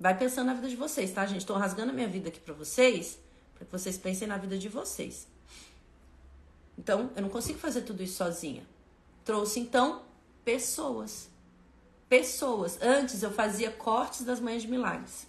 [0.00, 1.46] Vai pensando na vida de vocês, tá, gente?
[1.46, 3.18] Tô rasgando a minha vida aqui para vocês,
[3.54, 5.26] para que vocês pensem na vida de vocês.
[6.78, 8.66] Então, eu não consigo fazer tudo isso sozinha.
[9.24, 10.02] Trouxe então
[10.44, 11.28] pessoas
[12.08, 12.78] pessoas.
[12.80, 15.26] Antes eu fazia cortes das Manhãs de Milagres.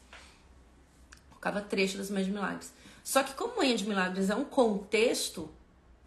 [1.30, 2.74] Colocava trecho das Manhãs de Milagres.
[3.04, 5.50] Só que como Manhã de Milagres é um contexto,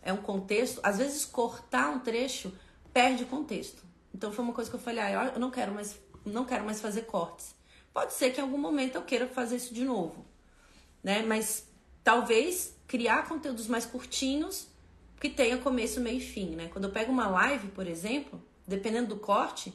[0.03, 2.53] é um contexto, às vezes cortar um trecho
[2.93, 3.83] perde o contexto.
[4.15, 6.81] Então foi uma coisa que eu falei, ah, eu não quero mais, não quero mais
[6.81, 7.55] fazer cortes.
[7.93, 10.25] Pode ser que em algum momento eu queira fazer isso de novo,
[11.03, 11.23] né?
[11.23, 11.67] Mas
[12.05, 14.69] talvez criar conteúdos mais curtinhos
[15.21, 16.69] que tenha começo, meio e fim, né?
[16.73, 19.73] Quando eu pego uma live, por exemplo, dependendo do corte,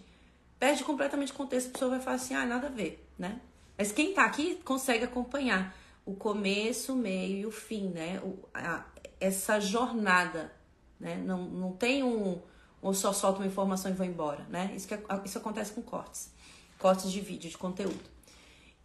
[0.59, 3.39] perde completamente o contexto, a pessoa vai falar assim, ah, nada a ver, né?
[3.77, 8.19] Mas quem tá aqui consegue acompanhar o começo, o meio e o fim, né?
[8.23, 8.85] O, a,
[9.19, 10.51] essa jornada,
[10.99, 11.15] né?
[11.17, 12.41] Não, não tem um,
[12.81, 14.73] ou só solta uma informação e vou embora, né?
[14.75, 16.31] Isso, que, isso acontece com cortes,
[16.79, 18.15] cortes de vídeo, de conteúdo.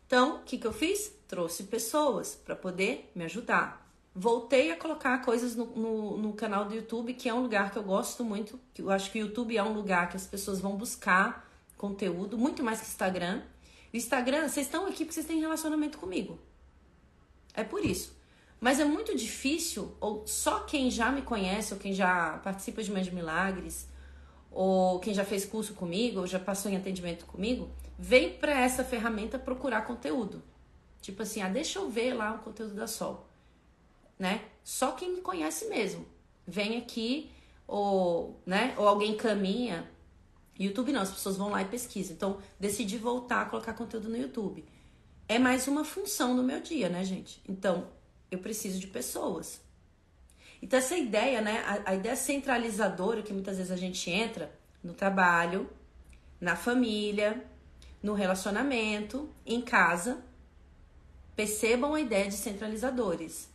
[0.07, 1.11] Então, o que, que eu fiz?
[1.27, 3.80] Trouxe pessoas para poder me ajudar.
[4.15, 7.79] Voltei a colocar coisas no, no, no, canal do YouTube, que é um lugar que
[7.79, 10.61] eu gosto muito, que eu acho que o YouTube é um lugar que as pessoas
[10.61, 13.43] vão buscar conteúdo, muito mais que Instagram.
[13.93, 16.39] O Instagram, vocês estão aqui porque vocês têm relacionamento comigo.
[17.55, 18.19] É por isso.
[18.61, 22.91] Mas é muito difícil, ou só quem já me conhece, ou quem já participa de
[22.91, 23.89] Mãe de Milagres,
[24.51, 28.85] ou quem já fez curso comigo, ou já passou em atendimento comigo, vem para essa
[28.85, 30.43] ferramenta procurar conteúdo.
[31.01, 33.30] Tipo assim, ah, deixa eu ver lá o conteúdo da Sol.
[34.21, 34.45] Né?
[34.63, 36.07] Só quem me conhece mesmo.
[36.47, 37.33] Vem aqui,
[37.67, 39.91] ou, né, ou alguém caminha
[40.61, 42.15] YouTube não, as pessoas vão lá e pesquisam.
[42.15, 44.63] Então, decidi voltar a colocar conteúdo no YouTube.
[45.27, 47.41] É mais uma função no meu dia, né, gente?
[47.49, 47.89] Então,
[48.31, 49.63] eu preciso de pessoas.
[50.61, 54.53] Então, essa ideia, né, a, a ideia centralizadora que muitas vezes a gente entra
[54.85, 55.71] no trabalho,
[56.39, 57.43] na família,
[58.03, 60.23] no relacionamento, em casa,
[61.35, 63.49] percebam a ideia de centralizadores,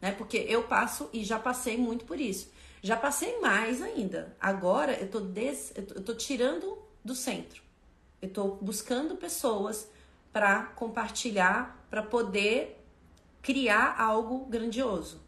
[0.00, 0.12] né?
[0.12, 2.50] Porque eu passo e já passei muito por isso.
[2.82, 4.36] Já passei mais ainda.
[4.40, 5.72] Agora eu tô, des...
[5.76, 7.62] eu tô tirando do centro.
[8.20, 9.88] Eu tô buscando pessoas
[10.32, 12.84] para compartilhar, para poder
[13.42, 15.20] criar algo grandioso.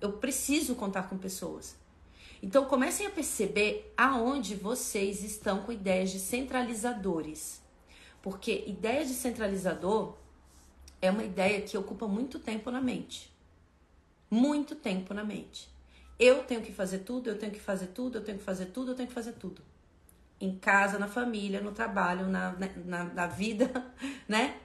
[0.00, 1.76] Eu preciso contar com pessoas.
[2.42, 7.62] Então comecem a perceber aonde vocês estão com ideias de centralizadores.
[8.20, 10.16] Porque ideia de centralizador
[11.00, 13.31] é uma ideia que ocupa muito tempo na mente.
[14.32, 15.68] Muito tempo na mente.
[16.18, 18.92] Eu tenho que fazer tudo, eu tenho que fazer tudo, eu tenho que fazer tudo,
[18.92, 19.60] eu tenho que fazer tudo.
[20.40, 23.70] Em casa, na família, no trabalho, na, na, na vida,
[24.26, 24.58] né?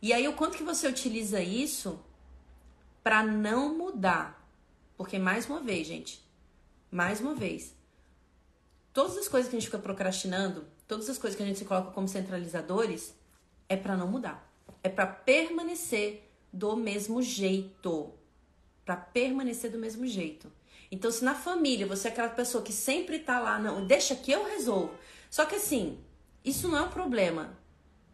[0.00, 1.98] E aí, o quanto que você utiliza isso
[3.02, 4.48] para não mudar?
[4.96, 6.24] Porque, mais uma vez, gente,
[6.88, 7.74] mais uma vez,
[8.92, 11.64] todas as coisas que a gente fica procrastinando, todas as coisas que a gente se
[11.64, 13.16] coloca como centralizadores,
[13.68, 14.48] é para não mudar.
[14.80, 18.15] É para permanecer do mesmo jeito.
[18.86, 20.50] Para permanecer do mesmo jeito.
[20.90, 24.32] Então, se na família você é aquela pessoa que sempre tá lá, não, deixa que
[24.32, 24.94] eu resolvo.
[25.28, 25.98] Só que assim,
[26.42, 27.58] isso não é um problema.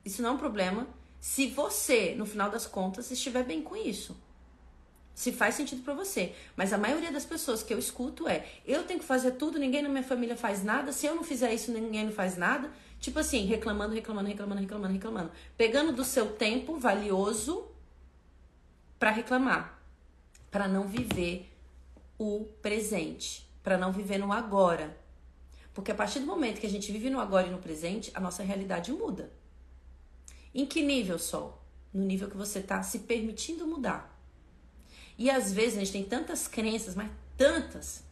[0.04, 0.88] Isso não é um problema
[1.22, 4.20] se você, no final das contas, estiver bem com isso.
[5.14, 6.34] Se faz sentido para você.
[6.56, 9.82] Mas a maioria das pessoas que eu escuto é: eu tenho que fazer tudo, ninguém
[9.82, 10.90] na minha família faz nada.
[10.90, 12.72] Se eu não fizer isso, ninguém não faz nada.
[12.98, 15.30] Tipo assim, reclamando, reclamando, reclamando, reclamando, reclamando.
[15.56, 17.68] Pegando do seu tempo valioso
[18.98, 19.80] para reclamar,
[20.52, 21.50] para não viver
[22.18, 24.96] o presente, para não viver no agora.
[25.72, 28.20] Porque a partir do momento que a gente vive no agora e no presente, a
[28.20, 29.32] nossa realidade muda.
[30.54, 31.60] Em que nível, Sol?
[31.92, 34.14] No nível que você está se permitindo mudar.
[35.16, 38.04] E às vezes a gente tem tantas crenças, mas tantas,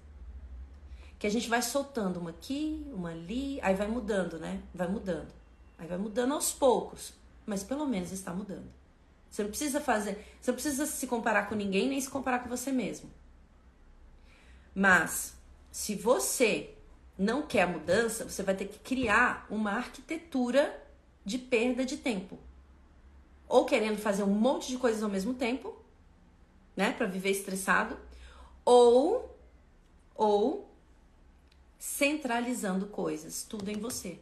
[1.18, 4.62] que a gente vai soltando uma aqui, uma ali, aí vai mudando, né?
[4.74, 5.28] Vai mudando.
[5.78, 7.12] Aí vai mudando aos poucos.
[7.44, 8.79] mas pelo menos está mudando.
[9.30, 12.48] Você não precisa fazer, você não precisa se comparar com ninguém nem se comparar com
[12.48, 13.08] você mesmo.
[14.74, 15.34] Mas
[15.70, 16.74] se você
[17.16, 20.82] não quer a mudança, você vai ter que criar uma arquitetura
[21.24, 22.38] de perda de tempo.
[23.48, 25.76] Ou querendo fazer um monte de coisas ao mesmo tempo,
[26.76, 27.98] né, para viver estressado,
[28.64, 29.38] ou
[30.14, 30.70] ou
[31.78, 34.20] centralizando coisas, tudo em você.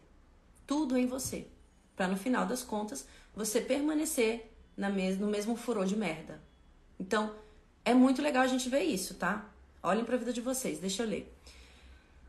[0.66, 1.48] Tudo em você.
[1.96, 6.40] Para no final das contas você permanecer na mes no mesmo furor de merda.
[6.98, 7.34] Então,
[7.84, 9.50] é muito legal a gente ver isso, tá?
[9.82, 11.34] Olhem para a vida de vocês, deixa eu ler.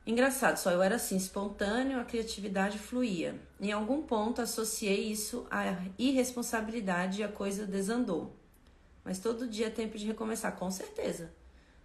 [0.05, 3.39] Engraçado, só eu era assim, espontâneo, a criatividade fluía.
[3.61, 8.35] Em algum ponto associei isso à irresponsabilidade e a coisa desandou.
[9.05, 11.31] Mas todo dia é tempo de recomeçar, com certeza.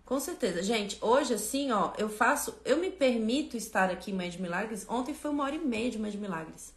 [0.07, 0.62] Com certeza.
[0.62, 4.87] Gente, hoje assim, ó, eu faço, eu me permito estar aqui em Mãe de Milagres.
[4.88, 6.74] Ontem foi uma hora e meia de Mãe de Milagres.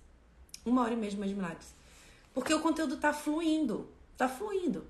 [0.65, 1.76] Uma hora e meia de Mãe de Milagres.
[2.38, 3.89] Porque o conteúdo tá fluindo.
[4.15, 4.86] Tá fluindo.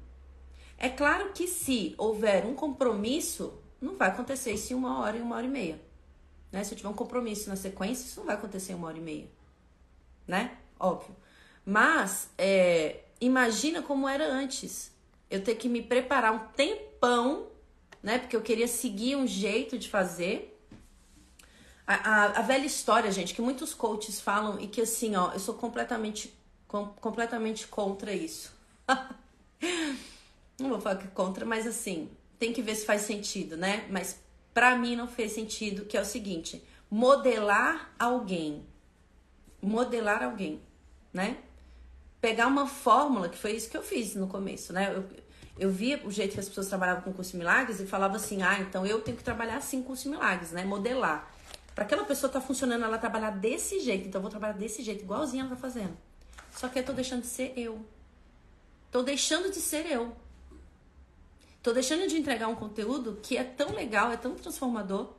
[0.78, 5.22] É claro que se houver um compromisso, não vai acontecer isso em uma hora e
[5.22, 5.82] uma hora e meia.
[6.52, 6.62] Né?
[6.66, 9.02] Se eu tiver um compromisso na sequência, isso não vai acontecer em uma hora e
[9.02, 9.30] meia.
[10.28, 10.58] Né?
[10.78, 11.16] Óbvio.
[11.66, 14.92] Mas, é, imagina como era antes.
[15.32, 17.48] Eu ter que me preparar um tempão,
[18.04, 18.20] né?
[18.20, 20.54] Porque eu queria seguir um jeito de fazer.
[21.88, 25.40] A, a, a velha história, gente, que muitos coaches falam e que assim, ó, eu
[25.40, 26.37] sou completamente,
[26.68, 28.54] com, completamente contra isso.
[30.60, 33.86] não vou falar que contra, mas assim, tem que ver se faz sentido, né?
[33.90, 34.20] Mas
[34.54, 38.66] para mim não fez sentido, que é o seguinte: modelar alguém.
[39.62, 40.62] Modelar alguém,
[41.14, 41.38] né?
[42.20, 44.94] Pegar uma fórmula, que foi isso que eu fiz no começo, né?
[44.94, 45.06] Eu,
[45.60, 48.42] eu via o jeito que as pessoas trabalhavam com curso de milagres e falava assim:
[48.42, 50.64] ah, então eu tenho que trabalhar assim com curso de milagres, né?
[50.64, 51.32] Modelar.
[51.74, 55.04] Para aquela pessoa tá funcionando, ela trabalhar desse jeito, então eu vou trabalhar desse jeito,
[55.04, 55.96] igualzinho ela tá fazendo.
[56.58, 57.86] Só que eu tô deixando de ser eu.
[58.92, 60.16] Tô deixando de ser eu.
[61.62, 65.14] Tô deixando de entregar um conteúdo que é tão legal, é tão transformador.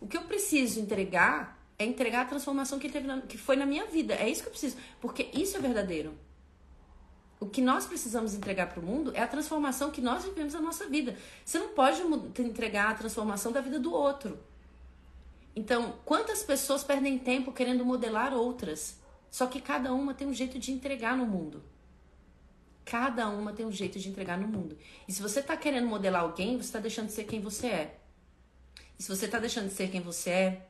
[0.00, 3.66] O que eu preciso entregar é entregar a transformação que, teve na, que foi na
[3.66, 4.14] minha vida.
[4.14, 6.14] É isso que eu preciso, porque isso é verdadeiro.
[7.38, 10.60] O que nós precisamos entregar para o mundo é a transformação que nós vivemos na
[10.60, 11.18] nossa vida.
[11.44, 12.00] Você não pode
[12.40, 14.38] entregar a transformação da vida do outro.
[15.54, 19.04] Então, quantas pessoas perdem tempo querendo modelar outras?
[19.36, 21.62] Só que cada uma tem um jeito de entregar no mundo.
[22.86, 24.78] Cada uma tem um jeito de entregar no mundo.
[25.06, 27.98] E se você está querendo modelar alguém, você está deixando de ser quem você é.
[28.98, 30.66] E se você está deixando de ser quem você é,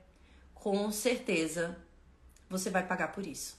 [0.52, 1.78] com certeza
[2.50, 3.56] você vai pagar por isso.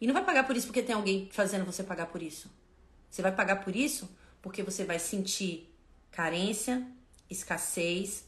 [0.00, 2.48] E não vai pagar por isso porque tem alguém fazendo você pagar por isso.
[3.10, 4.08] Você vai pagar por isso
[4.40, 5.68] porque você vai sentir
[6.12, 6.86] carência,
[7.28, 8.24] escassez,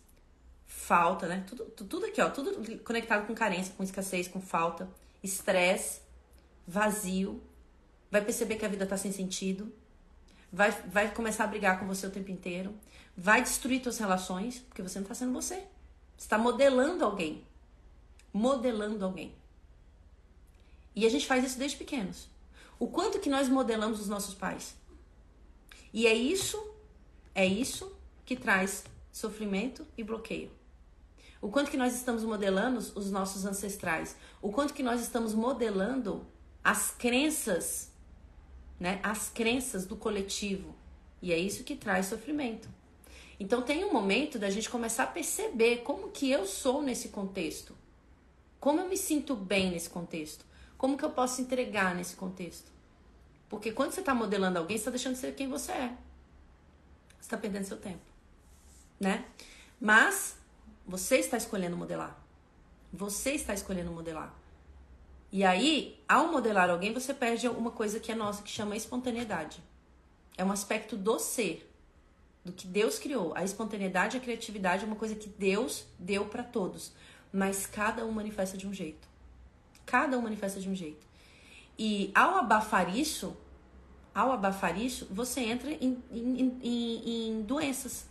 [0.66, 1.44] falta, né?
[1.46, 4.90] Tudo, tudo aqui, ó, tudo conectado com carência, com escassez, com falta,
[5.22, 6.00] estresse,
[6.66, 7.42] vazio,
[8.10, 9.72] vai perceber que a vida tá sem sentido,
[10.52, 12.74] vai, vai começar a brigar com você o tempo inteiro,
[13.16, 15.56] vai destruir suas relações, porque você não tá sendo você.
[16.16, 17.44] Você está modelando alguém.
[18.32, 19.34] Modelando alguém.
[20.94, 22.28] E a gente faz isso desde pequenos.
[22.78, 24.74] O quanto que nós modelamos os nossos pais.
[25.92, 26.74] E é isso,
[27.34, 30.50] é isso que traz sofrimento e bloqueio.
[31.40, 34.16] O quanto que nós estamos modelando os nossos ancestrais.
[34.42, 36.26] O quanto que nós estamos modelando
[36.62, 37.90] as crenças
[38.80, 40.74] né, as crenças do coletivo.
[41.20, 42.66] E é isso que traz sofrimento.
[43.38, 47.76] Então tem um momento da gente começar a perceber como que eu sou nesse contexto.
[48.58, 50.46] Como eu me sinto bem nesse contexto.
[50.78, 52.72] Como que eu posso entregar nesse contexto.
[53.50, 55.88] Porque quando você está modelando alguém, você está deixando de ser quem você é.
[57.18, 58.00] Você está perdendo seu tempo.
[58.98, 59.26] Né?
[59.78, 60.36] Mas
[60.86, 62.18] você está escolhendo modelar.
[62.92, 64.34] Você está escolhendo modelar.
[65.32, 69.62] E aí, ao modelar alguém, você perde uma coisa que é nossa, que chama espontaneidade.
[70.36, 71.70] É um aspecto do ser,
[72.44, 73.32] do que Deus criou.
[73.36, 76.92] A espontaneidade, a criatividade é uma coisa que Deus deu para todos,
[77.32, 79.06] mas cada um manifesta de um jeito.
[79.86, 81.06] Cada um manifesta de um jeito.
[81.78, 83.36] E ao abafar isso,
[84.12, 88.06] ao abafar isso, você entra em, em, em, em doenças.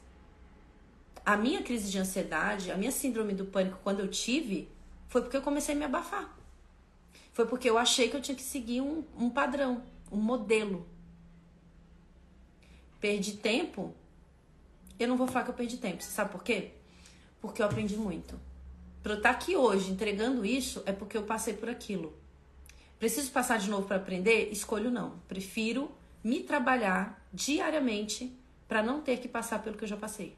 [1.30, 4.68] A minha crise de ansiedade, a minha síndrome do pânico, quando eu tive,
[5.08, 6.36] foi porque eu comecei a me abafar.
[7.34, 10.88] Foi porque eu achei que eu tinha que seguir um, um padrão, um modelo.
[13.00, 13.94] Perdi tempo?
[15.00, 16.02] Eu não vou falar que eu perdi tempo.
[16.02, 16.72] Você sabe por quê?
[17.40, 18.40] Porque eu aprendi muito.
[19.04, 22.12] Para eu estar aqui hoje entregando isso, é porque eu passei por aquilo.
[22.98, 24.50] Preciso passar de novo para aprender?
[24.52, 25.20] Escolho não.
[25.28, 25.92] Prefiro
[26.24, 28.36] me trabalhar diariamente
[28.68, 30.36] para não ter que passar pelo que eu já passei.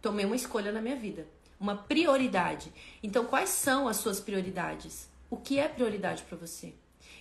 [0.00, 1.26] Tomei uma escolha na minha vida,
[1.58, 2.72] uma prioridade.
[3.02, 5.08] Então, quais são as suas prioridades?
[5.30, 6.74] o que é prioridade para você.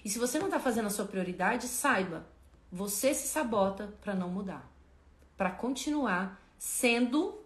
[0.04, 2.26] E se você não está fazendo a sua prioridade, saiba,
[2.72, 4.70] você se sabota para não mudar,
[5.36, 7.40] para continuar sendo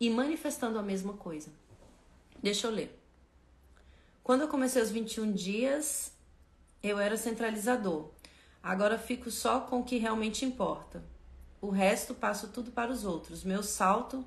[0.00, 1.50] e manifestando a mesma coisa.
[2.42, 2.98] Deixa eu ler.
[4.22, 6.12] Quando eu comecei os 21 dias,
[6.82, 8.10] eu era centralizador.
[8.62, 11.02] Agora fico só com o que realmente importa.
[11.60, 13.42] O resto passo tudo para os outros.
[13.42, 14.24] Meu salto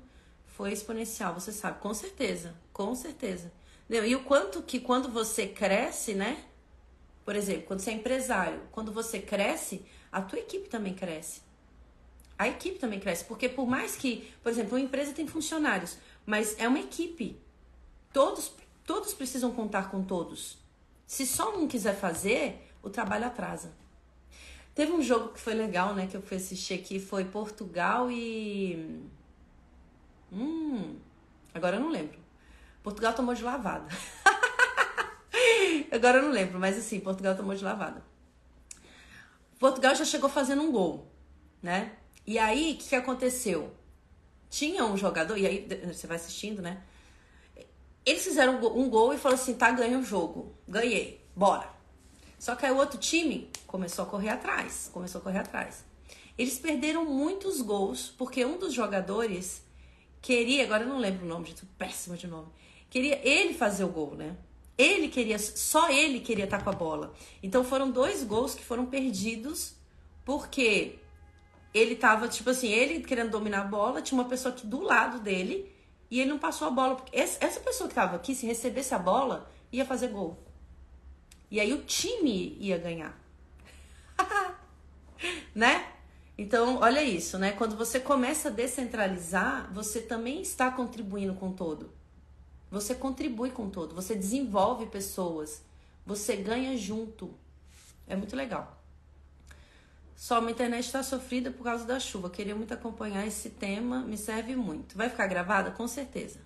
[0.52, 3.52] foi exponencial, você sabe, com certeza, com certeza.
[3.88, 6.44] E o quanto que quando você cresce, né?
[7.24, 11.40] Por exemplo, quando você é empresário, quando você cresce, a tua equipe também cresce.
[12.38, 15.96] A equipe também cresce, porque por mais que, por exemplo, uma empresa tem funcionários,
[16.26, 17.38] mas é uma equipe.
[18.12, 18.52] Todos,
[18.84, 20.58] todos precisam contar com todos.
[21.06, 23.72] Se só um quiser fazer, o trabalho atrasa.
[24.74, 29.02] Teve um jogo que foi legal, né, que eu fui assistir aqui, foi Portugal e
[30.32, 30.96] Hum,
[31.54, 32.18] agora eu não lembro.
[32.82, 33.86] Portugal tomou de lavada.
[35.92, 38.02] agora eu não lembro, mas assim, Portugal tomou de lavada.
[39.58, 41.06] Portugal já chegou fazendo um gol,
[41.62, 41.92] né?
[42.26, 43.72] E aí, o que, que aconteceu?
[44.48, 46.82] Tinha um jogador, e aí você vai assistindo, né?
[48.04, 50.52] Eles fizeram um gol e falaram assim: tá, ganha o jogo.
[50.66, 51.70] Ganhei, bora.
[52.38, 54.90] Só que aí o outro time começou a correr atrás.
[54.92, 55.84] Começou a correr atrás.
[56.36, 59.62] Eles perderam muitos gols porque um dos jogadores
[60.22, 62.48] queria, agora eu não lembro o nome, gente, péssimo de nome.
[62.88, 64.36] Queria ele fazer o gol, né?
[64.78, 67.12] Ele queria, só ele queria estar com a bola.
[67.42, 69.74] Então foram dois gols que foram perdidos
[70.24, 70.98] porque
[71.74, 75.18] ele tava, tipo assim, ele querendo dominar a bola, tinha uma pessoa aqui do lado
[75.20, 75.70] dele
[76.10, 76.96] e ele não passou a bola.
[76.96, 80.38] Porque essa pessoa que tava aqui, se recebesse a bola, ia fazer gol.
[81.50, 83.18] E aí o time ia ganhar.
[85.54, 85.91] né?
[86.42, 87.52] Então, olha isso, né?
[87.52, 91.92] Quando você começa a descentralizar, você também está contribuindo com todo.
[92.68, 95.62] Você contribui com todo, você desenvolve pessoas,
[96.04, 97.32] você ganha junto.
[98.08, 98.76] É muito legal.
[100.16, 102.28] Só a internet está sofrida por causa da chuva.
[102.28, 104.96] Queria muito acompanhar esse tema, me serve muito.
[104.96, 105.70] Vai ficar gravada?
[105.70, 106.40] Com certeza.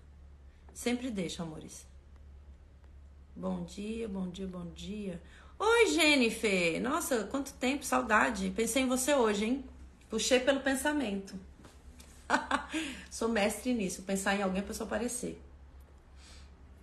[0.74, 1.86] Sempre deixa, amores.
[3.34, 5.22] Bom dia, bom dia, bom dia.
[5.58, 6.82] Oi, Jennifer!
[6.82, 8.52] Nossa, quanto tempo, saudade.
[8.54, 9.64] Pensei em você hoje, hein?
[10.08, 11.34] Puxei pelo pensamento.
[13.10, 15.40] Sou mestre nisso, pensar em alguém para pessoa aparecer.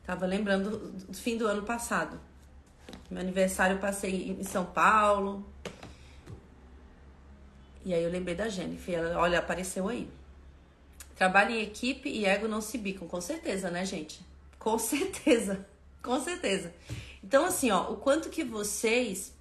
[0.06, 2.20] Tava lembrando do fim do ano passado.
[3.10, 5.46] Meu aniversário eu passei em São Paulo.
[7.86, 8.96] E aí eu lembrei da Jennifer.
[8.96, 10.10] Ela, olha, apareceu aí.
[11.16, 13.08] Trabalho em equipe e ego não se bicam.
[13.08, 14.20] Com certeza, né, gente?
[14.60, 15.66] Com certeza.
[16.02, 16.74] Com certeza.
[17.24, 19.33] Então, assim, ó, o quanto que vocês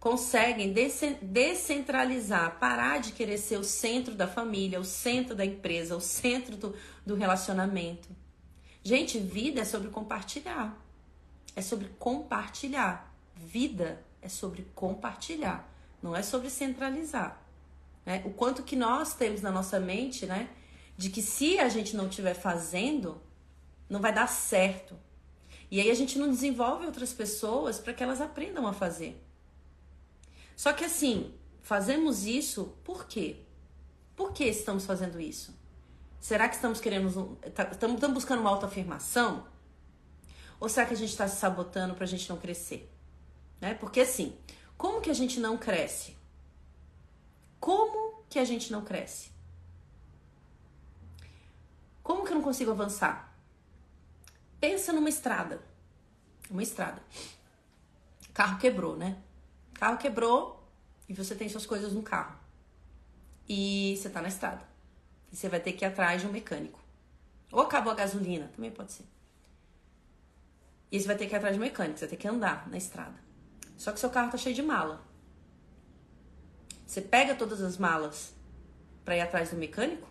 [0.00, 0.72] conseguem
[1.20, 6.56] descentralizar, parar de querer ser o centro da família, o centro da empresa, o centro
[6.56, 6.74] do,
[7.04, 8.08] do relacionamento.
[8.82, 10.78] Gente, vida é sobre compartilhar.
[11.56, 13.12] É sobre compartilhar.
[13.34, 15.68] Vida é sobre compartilhar.
[16.00, 17.42] Não é sobre centralizar.
[18.06, 18.22] Né?
[18.24, 20.48] O quanto que nós temos na nossa mente, né?
[20.96, 23.20] De que se a gente não estiver fazendo,
[23.90, 24.96] não vai dar certo.
[25.70, 29.20] E aí a gente não desenvolve outras pessoas para que elas aprendam a fazer.
[30.58, 31.32] Só que assim,
[31.62, 33.44] fazemos isso por quê?
[34.16, 35.56] Por que estamos fazendo isso?
[36.18, 37.36] Será que estamos querendo.
[37.54, 39.46] Tá, estamos, estamos buscando uma autoafirmação?
[40.58, 42.92] Ou será que a gente está se sabotando para a gente não crescer?
[43.60, 43.74] Né?
[43.74, 44.36] Porque assim,
[44.76, 46.16] como que a gente não cresce?
[47.60, 49.30] Como que a gente não cresce?
[52.02, 53.32] Como que eu não consigo avançar?
[54.58, 55.62] Pensa numa estrada.
[56.50, 57.00] Uma estrada.
[58.28, 59.22] O carro quebrou, né?
[59.78, 60.68] Carro quebrou
[61.08, 62.36] e você tem suas coisas no carro.
[63.48, 64.60] E você tá na estrada.
[65.32, 66.80] E você vai ter que ir atrás de um mecânico.
[67.52, 69.04] Ou acabou a gasolina, também pode ser.
[70.90, 72.68] E você vai ter que ir atrás de um mecânico, você vai ter que andar
[72.68, 73.14] na estrada.
[73.76, 75.00] Só que seu carro tá cheio de mala.
[76.84, 78.34] Você pega todas as malas
[79.04, 80.08] para ir atrás do mecânico?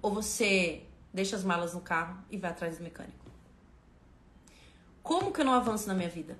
[0.00, 3.26] Ou você deixa as malas no carro e vai atrás do mecânico?
[5.02, 6.38] Como que eu não avanço na minha vida?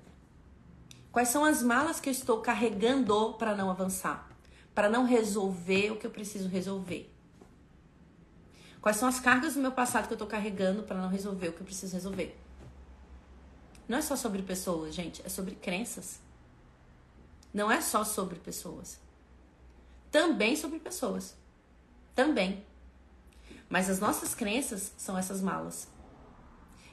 [1.12, 4.26] Quais são as malas que eu estou carregando para não avançar?
[4.74, 7.12] Para não resolver o que eu preciso resolver?
[8.80, 11.52] Quais são as cargas do meu passado que eu estou carregando para não resolver o
[11.52, 12.36] que eu preciso resolver?
[13.86, 16.18] Não é só sobre pessoas, gente, é sobre crenças.
[17.52, 18.98] Não é só sobre pessoas.
[20.10, 21.36] Também sobre pessoas.
[22.14, 22.64] Também.
[23.68, 25.88] Mas as nossas crenças são essas malas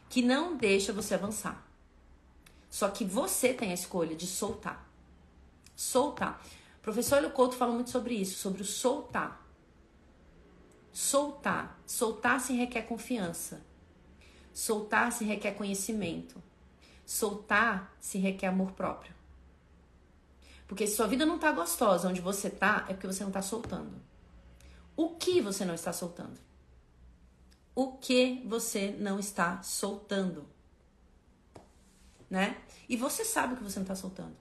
[0.10, 1.69] que não deixa você avançar.
[2.70, 4.88] Só que você tem a escolha de soltar.
[5.76, 6.42] Soltar.
[6.78, 9.46] O professor Leocouto fala muito sobre isso, sobre o soltar.
[10.94, 11.80] Soltar.
[11.86, 13.62] Soltar se requer confiança.
[14.54, 16.42] Soltar se requer conhecimento.
[17.06, 19.14] Soltar se requer amor próprio.
[20.68, 23.42] Porque se sua vida não tá gostosa onde você tá, é porque você não tá
[23.42, 24.00] soltando.
[24.96, 26.40] O que você não está soltando?
[27.74, 30.46] O que você não está soltando?
[32.30, 32.58] Né?
[32.88, 34.36] E você sabe que você não tá soltando.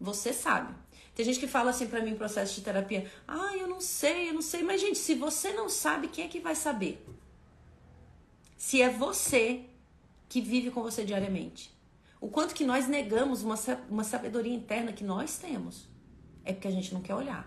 [0.00, 0.74] Você sabe.
[1.14, 4.34] Tem gente que fala assim para mim processo de terapia: "Ah, eu não sei, eu
[4.34, 4.62] não sei".
[4.62, 7.06] Mas gente, se você não sabe, quem é que vai saber?
[8.56, 9.64] Se é você
[10.28, 11.70] que vive com você diariamente.
[12.20, 13.56] O quanto que nós negamos uma,
[13.90, 15.88] uma sabedoria interna que nós temos.
[16.44, 17.46] É porque a gente não quer olhar.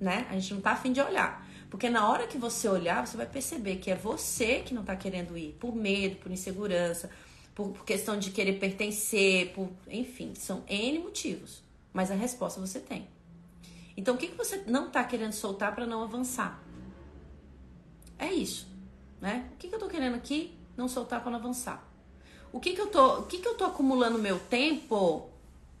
[0.00, 0.26] Né?
[0.30, 1.46] A gente não tá afim de olhar.
[1.68, 4.96] Porque na hora que você olhar, você vai perceber que é você que não tá
[4.96, 5.56] querendo ir.
[5.60, 7.10] Por medo, por insegurança,
[7.54, 9.68] por, questão de querer pertencer, por.
[9.88, 11.62] Enfim, são N motivos.
[11.92, 13.08] Mas a resposta você tem.
[13.96, 16.62] Então, o que, que você não está querendo soltar para não avançar?
[18.18, 18.66] É isso,
[19.20, 19.48] né?
[19.54, 21.86] O que, que eu estou querendo aqui não soltar para não avançar?
[22.52, 25.28] O que, que eu tô, o que, que eu tô acumulando meu tempo?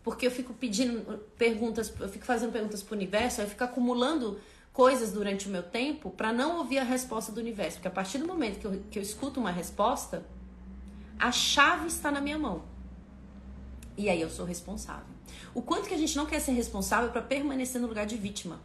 [0.02, 4.40] Porque eu fico pedindo perguntas, eu fico fazendo perguntas para o universo, eu fico acumulando
[4.72, 7.76] coisas durante o meu tempo para não ouvir a resposta do universo.
[7.76, 10.24] Porque a partir do momento que eu, que eu escuto uma resposta,
[11.20, 12.64] a chave está na minha mão.
[13.96, 15.14] E aí eu sou responsável.
[15.54, 18.60] O quanto que a gente não quer ser responsável para permanecer no lugar de vítima.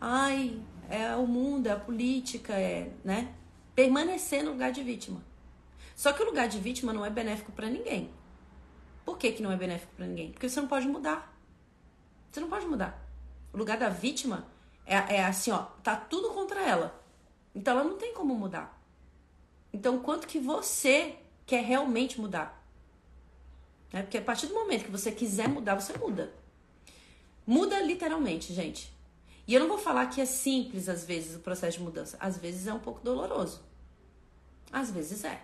[0.00, 0.60] Ai,
[0.90, 3.32] é o mundo, é a política, é, né?
[3.76, 5.22] Permanecer no lugar de vítima.
[5.94, 8.10] Só que o lugar de vítima não é benéfico para ninguém.
[9.04, 10.32] Por que, que não é benéfico para ninguém?
[10.32, 11.32] Porque você não pode mudar.
[12.30, 13.00] Você não pode mudar.
[13.52, 14.48] O lugar da vítima
[14.84, 17.00] é, é assim, ó, tá tudo contra ela.
[17.54, 18.73] Então ela não tem como mudar.
[19.74, 22.64] Então, quanto que você quer realmente mudar?
[23.92, 24.02] Né?
[24.02, 26.32] Porque a partir do momento que você quiser mudar, você muda.
[27.44, 28.94] Muda literalmente, gente.
[29.48, 32.16] E eu não vou falar que é simples às vezes o processo de mudança.
[32.20, 33.64] Às vezes é um pouco doloroso.
[34.72, 35.42] Às vezes é.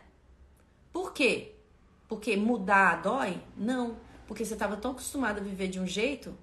[0.93, 1.57] Por quê?
[2.07, 3.43] Porque mudar dói?
[3.57, 3.97] Não.
[4.29, 6.39] Porque você estava tão acostumado a viver de um jeito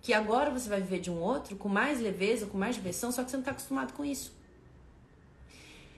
[0.00, 3.24] que agora você vai viver de um outro com mais leveza, com mais diversão, só
[3.24, 4.32] que você não está acostumado com isso.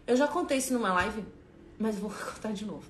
[0.06, 1.24] Eu já contei isso numa live,
[1.78, 2.84] mas vou contar de novo.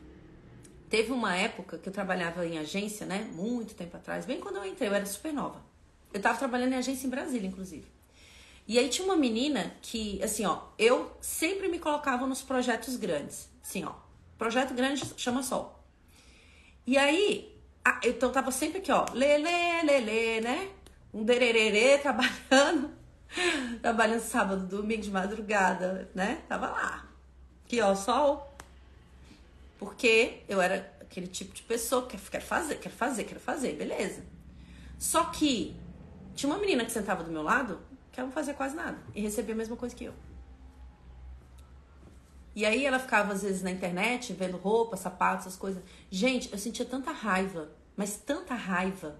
[0.90, 3.28] Teve uma época que eu trabalhava em agência, né?
[3.32, 5.60] Muito tempo atrás, bem quando eu entrei, eu era super nova.
[6.12, 7.86] Eu tava trabalhando em agência em Brasília, inclusive.
[8.66, 13.48] E aí tinha uma menina que, assim, ó, eu sempre me colocava nos projetos grandes.
[13.62, 13.92] Assim, ó,
[14.38, 15.84] projeto grande chama Sol.
[16.86, 17.52] E aí,
[18.04, 20.70] então eu tava sempre aqui, ó, lê, lê, lê, lê, né?
[21.12, 22.90] Um dererê trabalhando.
[23.83, 26.43] trabalhando sábado, domingo de madrugada, né?
[26.49, 27.09] Tava lá.
[27.64, 28.55] Aqui, ó, sol,
[29.79, 34.25] porque eu era aquele tipo de pessoa que quer fazer, quer fazer, quer fazer, beleza.
[34.99, 35.77] Só que
[36.35, 39.20] tinha uma menina que sentava do meu lado que ela não fazia quase nada e
[39.20, 40.14] recebia a mesma coisa que eu.
[42.55, 45.83] E aí ela ficava às vezes na internet vendo roupa, sapatos, essas coisas.
[46.11, 49.18] Gente, eu sentia tanta raiva, mas tanta raiva,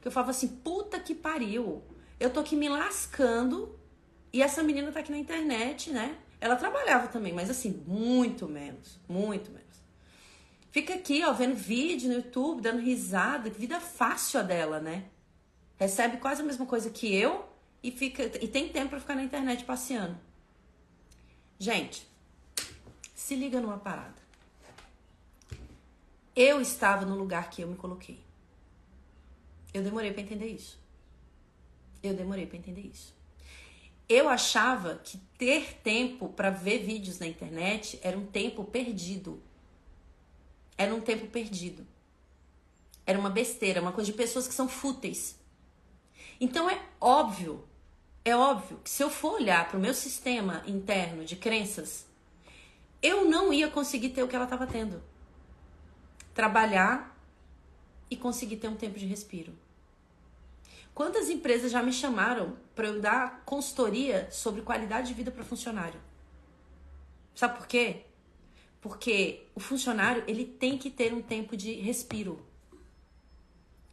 [0.00, 1.82] que eu falava assim: puta que pariu.
[2.22, 3.76] Eu tô aqui me lascando
[4.32, 6.16] e essa menina tá aqui na internet, né?
[6.40, 9.82] Ela trabalhava também, mas assim, muito menos, muito menos.
[10.70, 15.06] Fica aqui, ó, vendo vídeo no YouTube, dando risada, vida fácil a dela, né?
[15.76, 17.44] Recebe quase a mesma coisa que eu
[17.82, 20.16] e fica e tem tempo para ficar na internet passeando.
[21.58, 22.06] Gente,
[23.16, 24.22] se liga numa parada.
[26.36, 28.20] Eu estava no lugar que eu me coloquei.
[29.74, 30.81] Eu demorei para entender isso.
[32.02, 33.14] Eu demorei para entender isso.
[34.08, 39.42] Eu achava que ter tempo para ver vídeos na internet era um tempo perdido.
[40.76, 41.86] Era um tempo perdido.
[43.06, 45.38] Era uma besteira, uma coisa de pessoas que são fúteis.
[46.40, 47.64] Então é óbvio,
[48.24, 52.06] é óbvio que se eu for olhar para o meu sistema interno de crenças,
[53.00, 55.02] eu não ia conseguir ter o que ela estava tendo.
[56.34, 57.16] Trabalhar
[58.10, 59.52] e conseguir ter um tempo de respiro.
[60.94, 66.00] Quantas empresas já me chamaram para eu dar consultoria sobre qualidade de vida para funcionário?
[67.34, 68.04] Sabe por quê?
[68.80, 72.44] Porque o funcionário, ele tem que ter um tempo de respiro.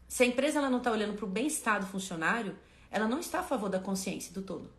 [0.07, 2.57] Se a empresa ela não está olhando para o bem-estar do funcionário,
[2.91, 4.73] ela não está a favor da consciência do todo.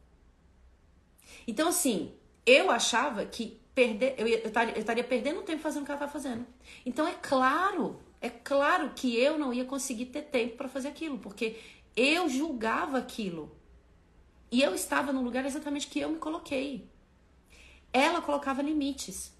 [1.47, 2.13] Então, assim,
[2.45, 6.45] eu achava que perder, eu, estaria perdendo tempo fazendo o que ela está fazendo.
[6.85, 11.19] Então, é claro, é claro que eu não ia conseguir ter tempo para fazer aquilo,
[11.19, 11.57] porque
[11.97, 13.57] eu julgava aquilo.
[14.51, 16.89] E eu estava no lugar exatamente que eu me coloquei.
[17.93, 19.33] Ela colocava limites.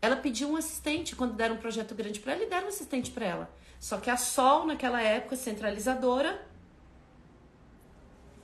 [0.00, 3.10] Ela pediu um assistente quando deram um projeto grande para ela e deram um assistente
[3.10, 3.54] para ela.
[3.78, 6.46] Só que a Sol, naquela época, centralizadora,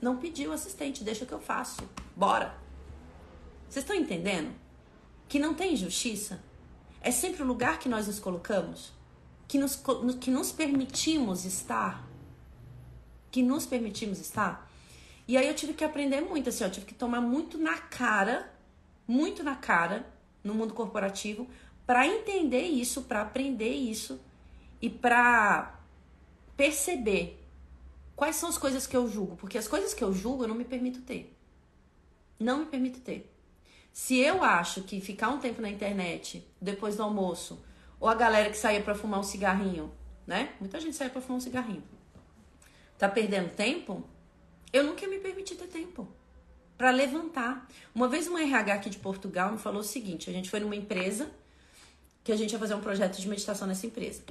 [0.01, 1.03] não pediu assistente.
[1.03, 1.81] Deixa que eu faço.
[2.15, 2.55] Bora.
[3.67, 4.53] Vocês estão entendendo?
[5.27, 6.41] Que não tem justiça?
[7.01, 8.93] É sempre o lugar que nós nos colocamos?
[9.47, 9.81] Que nos,
[10.19, 12.07] que nos permitimos estar?
[13.31, 14.69] Que nos permitimos estar?
[15.27, 18.51] E aí eu tive que aprender muito, assim, eu tive que tomar muito na cara,
[19.05, 20.07] muito na cara,
[20.43, 21.47] no mundo corporativo,
[21.85, 24.19] para entender isso, para aprender isso
[24.81, 25.79] e para
[26.55, 27.43] perceber
[28.15, 30.55] quais são as coisas que eu julgo, porque as coisas que eu julgo eu não
[30.55, 31.35] me permito ter.
[32.39, 33.33] Não me permito ter.
[33.91, 37.63] Se eu acho que ficar um tempo na internet depois do almoço,
[37.99, 39.91] ou a galera que saía para fumar um cigarrinho,
[40.25, 40.53] né?
[40.59, 41.83] Muita gente saía para fumar um cigarrinho.
[42.97, 44.03] Tá perdendo tempo?
[44.73, 46.07] Eu nunca me permitir ter tempo
[46.77, 47.67] para levantar.
[47.93, 50.75] Uma vez uma RH aqui de Portugal me falou o seguinte: a gente foi numa
[50.75, 51.29] empresa
[52.23, 54.23] que a gente ia fazer um projeto de meditação nessa empresa.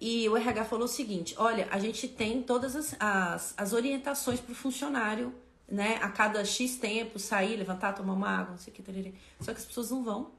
[0.00, 4.40] E o RH falou o seguinte: olha, a gente tem todas as, as, as orientações
[4.40, 5.34] para o funcionário
[5.68, 9.10] né, a cada X tempo sair, levantar, tomar uma água, não sei o que, tarará.
[9.40, 10.32] só que as pessoas não vão.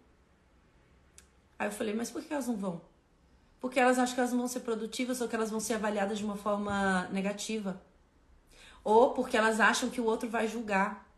[1.57, 2.81] Aí eu falei, mas por que elas não vão?
[3.65, 6.19] Porque elas acham que elas não vão ser produtivas ou que elas vão ser avaliadas
[6.19, 7.81] de uma forma negativa.
[8.83, 11.11] Ou porque elas acham que o outro vai julgar.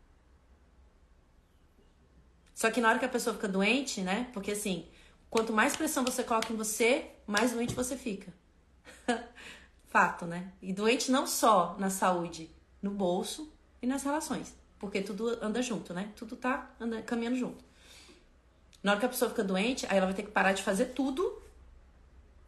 [2.54, 4.30] Só que na hora que a pessoa fica doente, né?
[4.32, 4.88] Porque assim,
[5.28, 8.32] quanto mais pressão você coloca em você, mais doente você fica.
[9.88, 10.50] Fato, né?
[10.62, 14.54] E doente não só na saúde, no bolso, e nas relações.
[14.78, 16.12] Porque tudo anda junto, né?
[16.16, 17.62] Tudo tá andando, caminhando junto.
[18.82, 20.94] Na hora que a pessoa fica doente, aí ela vai ter que parar de fazer
[20.94, 21.46] tudo,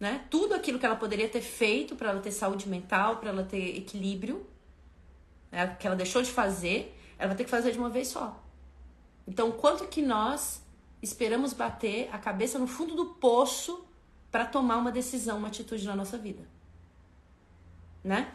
[0.01, 0.25] né?
[0.31, 3.77] Tudo aquilo que ela poderia ter feito para ela ter saúde mental, para ela ter
[3.77, 4.47] equilíbrio,
[5.53, 5.77] né?
[5.79, 8.43] que ela deixou de fazer, ela vai ter que fazer de uma vez só.
[9.29, 10.63] Então, quanto que nós
[11.03, 13.85] esperamos bater a cabeça no fundo do poço
[14.31, 16.49] para tomar uma decisão, uma atitude na nossa vida?
[18.03, 18.33] Né?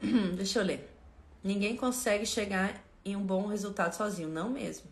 [0.34, 0.96] Deixa eu ler.
[1.44, 4.90] Ninguém consegue chegar em um bom resultado sozinho, não mesmo.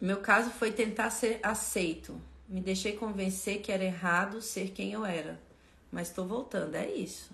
[0.00, 2.20] Meu caso foi tentar ser aceito.
[2.52, 5.40] Me deixei convencer que era errado ser quem eu era.
[5.90, 7.30] Mas tô voltando, é isso.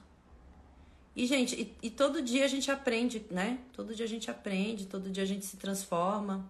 [1.15, 3.59] E, gente, e, e, todo dia a gente aprende, né?
[3.73, 6.49] Todo dia a gente aprende, todo dia a gente se transforma.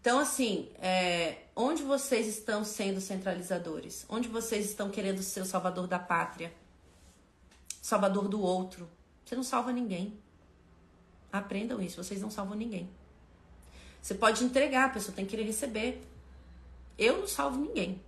[0.00, 4.06] Então, assim, é, onde vocês estão sendo centralizadores?
[4.08, 6.52] Onde vocês estão querendo ser o salvador da pátria?
[7.86, 8.88] salvador do outro.
[9.24, 10.18] Você não salva ninguém.
[11.32, 12.90] Aprendam isso, vocês não salvam ninguém.
[14.02, 16.02] Você pode entregar, a pessoa tem que querer receber.
[16.98, 18.02] Eu não salvo ninguém.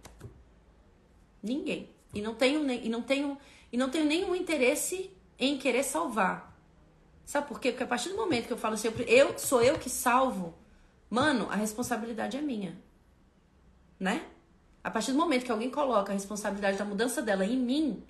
[1.42, 1.90] Ninguém.
[2.14, 3.38] E não tenho e não tenho
[3.70, 6.56] e não tenho nenhum interesse em querer salvar.
[7.24, 7.70] Sabe por quê?
[7.70, 10.54] Porque a partir do momento que eu falo assim, eu sou eu que salvo,
[11.10, 12.80] mano, a responsabilidade é minha.
[14.00, 14.26] Né?
[14.82, 18.02] A partir do momento que alguém coloca a responsabilidade da mudança dela em mim,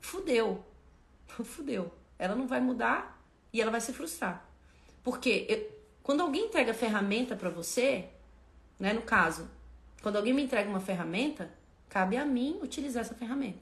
[0.00, 0.64] fudeu.
[1.28, 1.92] fudeu.
[2.18, 3.22] Ela não vai mudar
[3.52, 4.44] e ela vai se frustrar.
[5.04, 5.70] Porque eu,
[6.02, 8.08] quando alguém entrega ferramenta para você,
[8.78, 9.48] né, no caso,
[10.02, 11.50] quando alguém me entrega uma ferramenta,
[11.88, 13.60] cabe a mim utilizar essa ferramenta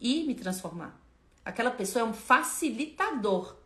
[0.00, 1.00] e me transformar.
[1.44, 3.56] Aquela pessoa é um facilitador.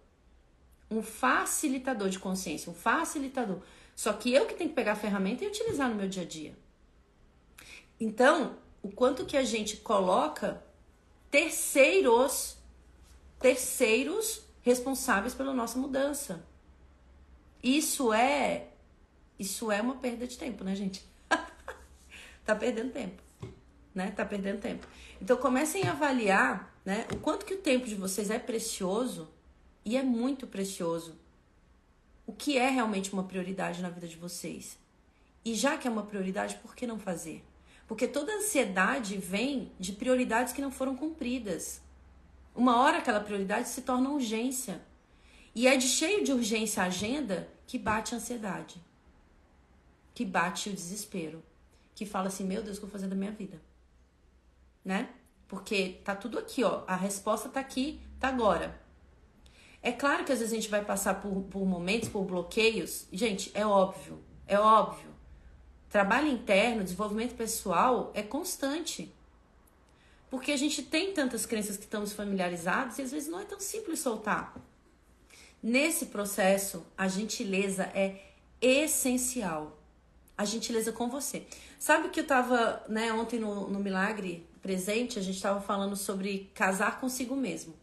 [0.91, 3.61] Um facilitador de consciência, um facilitador.
[3.97, 6.27] Só que eu que tenho que pegar a ferramenta e utilizar no meu dia a
[6.27, 6.57] dia.
[7.99, 10.63] Então, o quanto que a gente coloca
[11.31, 12.57] terceiros
[13.41, 16.47] terceiros responsáveis pela nossa mudança.
[17.63, 18.69] Isso é
[19.39, 21.05] isso é uma perda de tempo, né, gente?
[22.45, 23.23] Tá perdendo tempo,
[23.95, 24.11] né?
[24.11, 24.87] Tá perdendo tempo.
[25.21, 29.29] Então comecem a avaliar, né, o quanto que o tempo de vocês é precioso
[29.85, 31.17] e é muito precioso.
[32.27, 34.79] O que é realmente uma prioridade na vida de vocês?
[35.45, 37.45] E já que é uma prioridade, por que não fazer?
[37.87, 41.83] Porque toda ansiedade vem de prioridades que não foram cumpridas.
[42.55, 44.81] Uma hora aquela prioridade se torna urgência.
[45.55, 48.81] E é de cheio de urgência a agenda que bate a ansiedade.
[50.15, 51.43] Que bate o desespero.
[51.95, 53.61] Que fala assim, meu Deus, o que eu vou fazer da minha vida?
[54.85, 55.09] Né?
[55.47, 56.83] Porque tá tudo aqui, ó.
[56.87, 58.81] A resposta tá aqui, tá agora.
[59.83, 63.07] É claro que às vezes a gente vai passar por, por momentos, por bloqueios.
[63.13, 64.23] Gente, é óbvio.
[64.47, 65.11] É óbvio.
[65.91, 69.13] Trabalho interno, desenvolvimento pessoal é constante.
[70.31, 73.61] Porque a gente tem tantas crenças que estamos familiarizados e às vezes não é tão
[73.61, 74.57] simples soltar.
[75.63, 78.23] Nesse processo, a gentileza é
[78.61, 79.79] essencial.
[80.43, 81.47] A gentileza com você.
[81.79, 86.51] Sabe que eu tava, né, ontem no, no Milagre Presente, a gente tava falando sobre
[86.53, 87.75] casar consigo mesmo.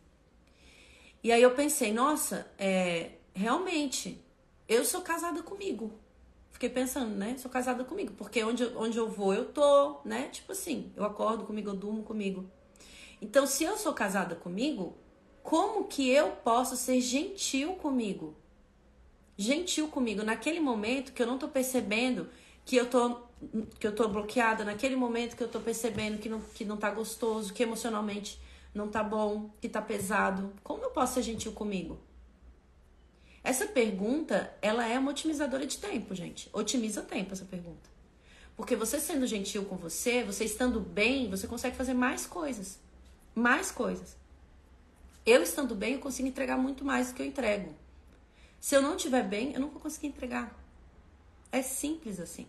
[1.23, 4.21] E aí eu pensei, nossa, é, realmente,
[4.67, 5.97] eu sou casada comigo
[6.51, 7.37] fiquei pensando, né?
[7.37, 10.27] Sou casada comigo, porque onde, onde eu vou, eu tô, né?
[10.27, 12.45] Tipo assim, eu acordo comigo, eu durmo comigo.
[13.21, 14.97] Então, se eu sou casada comigo,
[15.41, 18.35] como que eu posso ser gentil comigo?
[19.39, 22.29] gentil comigo naquele momento que eu não tô percebendo
[22.69, 23.21] que eu tô
[23.79, 26.91] que eu tô bloqueada, naquele momento que eu tô percebendo que não, que não tá
[26.91, 28.39] gostoso, que emocionalmente
[28.75, 30.53] não tá bom, que tá pesado.
[30.61, 31.99] Como eu posso ser gentil comigo?
[33.43, 36.47] Essa pergunta, ela é uma otimizadora de tempo, gente.
[36.53, 37.89] Otimiza tempo essa pergunta.
[38.55, 42.77] Porque você sendo gentil com você, você estando bem, você consegue fazer mais coisas.
[43.33, 44.15] Mais coisas.
[45.25, 47.73] Eu estando bem, eu consigo entregar muito mais do que eu entrego.
[48.59, 50.53] Se eu não estiver bem, eu não vou conseguir entregar.
[51.51, 52.45] É simples assim.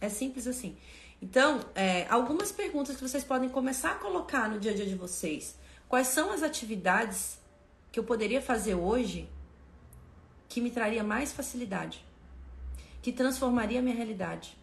[0.00, 0.76] É simples assim.
[1.20, 4.94] Então, é, algumas perguntas que vocês podem começar a colocar no dia a dia de
[4.94, 5.58] vocês.
[5.88, 7.38] Quais são as atividades
[7.90, 9.28] que eu poderia fazer hoje
[10.48, 12.04] que me traria mais facilidade?
[13.02, 14.56] Que transformaria a minha realidade?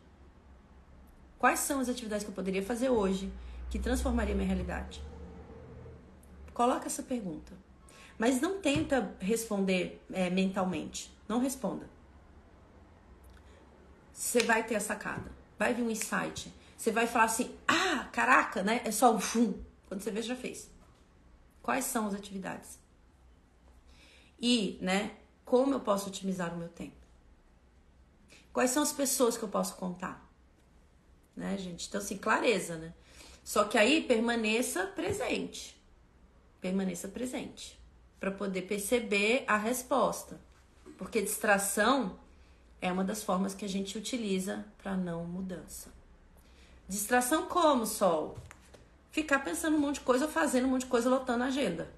[1.38, 3.32] Quais são as atividades que eu poderia fazer hoje
[3.70, 5.02] que transformaria a minha realidade?
[6.54, 7.52] Coloca essa pergunta.
[8.18, 11.14] Mas não tenta responder é, mentalmente.
[11.28, 11.90] Não responda.
[14.16, 15.30] Você vai ter a sacada.
[15.60, 16.52] Vai vir um insight.
[16.78, 18.82] Você vai falar assim: ah, caraca, né?
[18.86, 19.54] É só o fum.
[19.88, 20.72] Quando você vê, já fez.
[21.62, 22.80] Quais são as atividades?
[24.40, 25.18] E, né?
[25.44, 26.96] Como eu posso otimizar o meu tempo?
[28.52, 30.28] Quais são as pessoas que eu posso contar?
[31.36, 31.88] Né, gente?
[31.88, 32.94] Então, assim, clareza, né?
[33.44, 35.76] Só que aí permaneça presente
[36.66, 37.80] permaneça presente
[38.20, 40.42] para poder perceber a resposta.
[40.98, 42.20] Porque distração
[42.86, 45.90] é uma das formas que a gente utiliza para não mudança.
[46.88, 48.38] Distração como, Sol?
[49.12, 51.90] Ficar pensando um monte de coisa, fazendo um monte de coisa, lotando a agenda.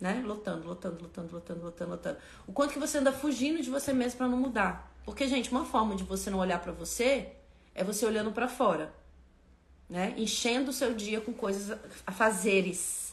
[0.00, 0.22] Né?
[0.24, 2.18] Lotando, lotando, lotando, lotando, lotando, lotando.
[2.46, 4.90] O quanto que você anda fugindo de você mesmo para não mudar.
[5.04, 7.32] Porque, gente, uma forma de você não olhar para você
[7.74, 8.94] é você olhando para fora.
[9.90, 10.14] Né?
[10.16, 13.09] Enchendo o seu dia com coisas a fazeres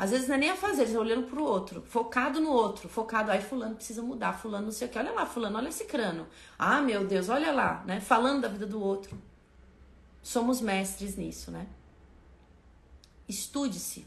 [0.00, 3.30] às vezes não é nem a fazer, eles olhando pro outro, focado no outro, focado,
[3.30, 6.26] aí fulano precisa mudar, fulano não sei o que, olha lá, fulano, olha esse crânio.
[6.58, 8.00] Ah, meu Deus, olha lá, né?
[8.00, 9.20] Falando da vida do outro.
[10.22, 11.66] Somos mestres nisso, né?
[13.28, 14.06] Estude-se.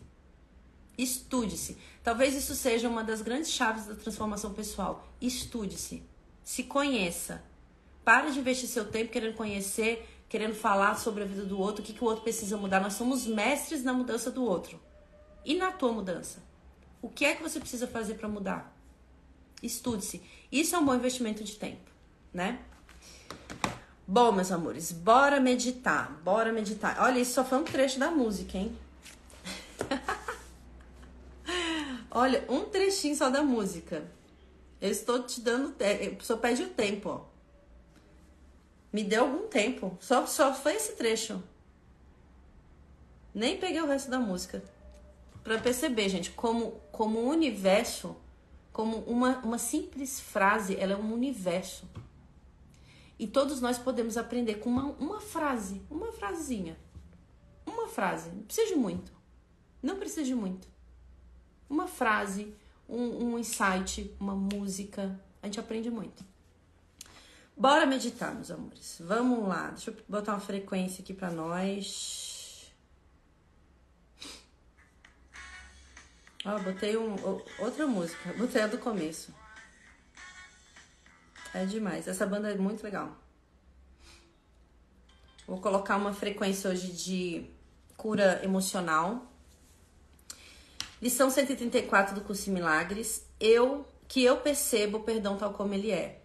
[0.97, 1.77] Estude-se.
[2.03, 5.07] Talvez isso seja uma das grandes chaves da transformação pessoal.
[5.21, 6.01] Estude-se.
[6.43, 7.43] Se conheça.
[8.03, 11.85] Pare de investir seu tempo querendo conhecer, querendo falar sobre a vida do outro, o
[11.85, 12.79] que, que o outro precisa mudar.
[12.79, 14.81] Nós somos mestres na mudança do outro.
[15.45, 16.41] E na tua mudança?
[17.01, 18.73] O que é que você precisa fazer para mudar?
[19.61, 20.21] Estude-se.
[20.51, 21.91] Isso é um bom investimento de tempo,
[22.33, 22.59] né?
[24.07, 26.11] Bom, meus amores, bora meditar.
[26.23, 27.01] Bora meditar.
[27.01, 28.77] Olha, isso só foi um trecho da música, hein?
[32.09, 34.09] Olha, um trechinho só da música.
[34.79, 35.75] Eu estou te dando.
[36.21, 37.25] Só pede o tempo, ó.
[38.91, 39.97] Me deu algum tempo.
[39.99, 41.41] Só, só foi esse trecho.
[43.33, 44.63] Nem peguei o resto da música
[45.43, 48.15] para perceber, gente, como, como o universo,
[48.71, 51.87] como uma, uma simples frase, ela é um universo.
[53.19, 56.77] E todos nós podemos aprender com uma, uma frase, uma frasezinha.
[57.65, 59.11] Uma frase, não precisa de muito.
[59.81, 60.67] Não precisa de muito.
[61.69, 62.53] Uma frase,
[62.87, 66.23] um, um insight, uma música, a gente aprende muito.
[67.55, 68.97] Bora meditar, meus amores.
[68.99, 69.69] Vamos lá.
[69.69, 72.32] Deixa eu botar uma frequência aqui para nós.
[76.45, 77.15] Ó, botei um,
[77.59, 78.33] outra música.
[78.33, 79.33] Botei a do começo.
[81.53, 82.07] É demais.
[82.07, 83.17] Essa banda é muito legal.
[85.47, 87.49] Vou colocar uma frequência hoje de
[87.95, 89.31] cura emocional.
[91.01, 93.25] Lição 134 do curso Milagres.
[93.39, 96.21] Eu que eu percebo o perdão tal como ele é.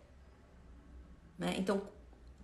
[1.38, 1.54] Né?
[1.56, 1.82] Então,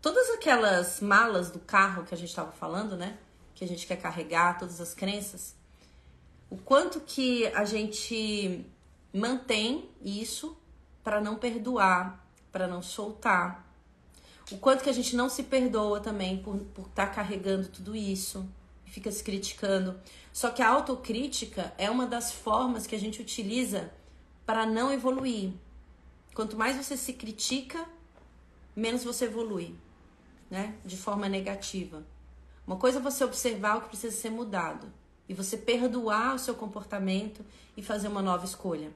[0.00, 3.18] todas aquelas malas do carro que a gente estava falando, né?
[3.54, 5.54] Que a gente quer carregar, todas as crenças,
[6.50, 8.64] o quanto que a gente
[9.12, 10.56] mantém isso
[11.02, 13.64] para não perdoar, para não soltar.
[14.50, 18.46] O quanto que a gente não se perdoa também por estar tá carregando tudo isso
[18.94, 20.00] fica se criticando.
[20.32, 23.92] Só que a autocrítica é uma das formas que a gente utiliza
[24.46, 25.52] para não evoluir.
[26.32, 27.84] Quanto mais você se critica,
[28.74, 29.74] menos você evolui,
[30.48, 30.76] né?
[30.84, 32.04] De forma negativa.
[32.64, 34.86] Uma coisa é você observar o que precisa ser mudado
[35.28, 37.44] e você perdoar o seu comportamento
[37.76, 38.90] e fazer uma nova escolha.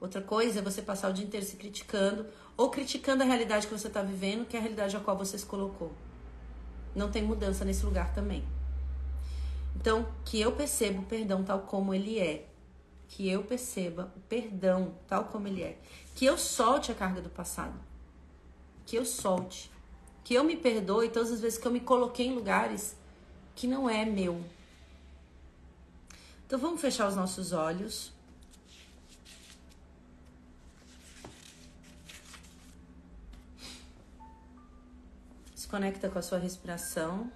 [0.00, 3.72] Outra coisa é você passar o dia inteiro se criticando ou criticando a realidade que
[3.72, 5.92] você está vivendo, que é a realidade a qual você se colocou.
[6.94, 8.44] Não tem mudança nesse lugar também.
[9.74, 12.46] Então, que eu perceba o perdão tal como ele é.
[13.08, 15.78] Que eu perceba o perdão tal como ele é.
[16.14, 17.74] Que eu solte a carga do passado.
[18.86, 19.70] Que eu solte.
[20.22, 22.96] Que eu me perdoe todas as vezes que eu me coloquei em lugares
[23.54, 24.40] que não é meu,
[26.54, 28.12] então vamos fechar os nossos olhos.
[35.56, 37.28] Se conecta com a sua respiração.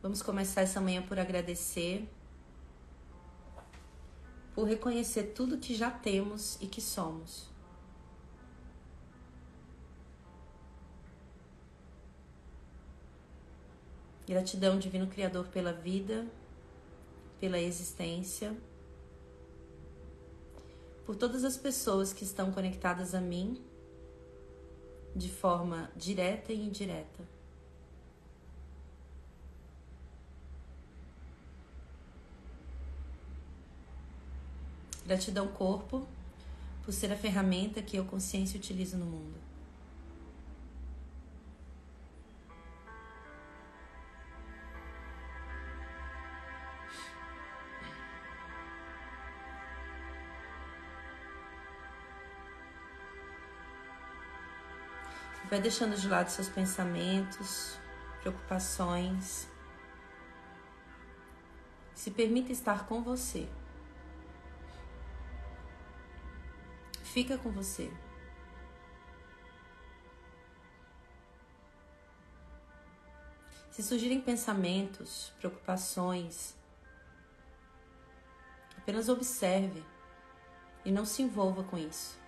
[0.00, 2.08] Vamos começar essa manhã por agradecer,
[4.54, 7.52] por reconhecer tudo que já temos e que somos.
[14.26, 16.26] Gratidão, Divino Criador, pela vida,
[17.38, 18.56] pela existência,
[21.04, 23.62] por todas as pessoas que estão conectadas a mim
[25.14, 27.22] de forma direta e indireta.
[35.06, 36.08] Gratidão, corpo,
[36.82, 39.43] por ser a ferramenta que eu, consciência, utilizo no mundo.
[55.54, 57.78] Vai deixando de lado seus pensamentos,
[58.20, 59.48] preocupações.
[61.94, 63.48] Se permita estar com você.
[67.04, 67.88] Fica com você.
[73.70, 76.56] Se surgirem pensamentos, preocupações,
[78.76, 79.84] apenas observe
[80.84, 82.23] e não se envolva com isso.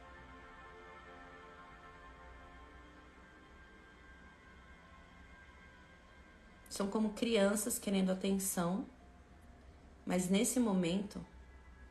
[6.77, 8.87] São como crianças querendo atenção,
[10.05, 11.25] mas nesse momento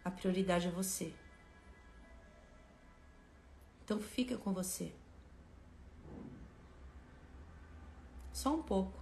[0.04, 1.12] a prioridade é você.
[3.84, 4.94] Então fica com você.
[8.32, 9.00] Só um pouco.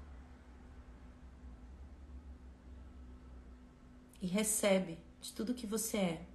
[4.22, 6.26] E recebe de tudo que você é.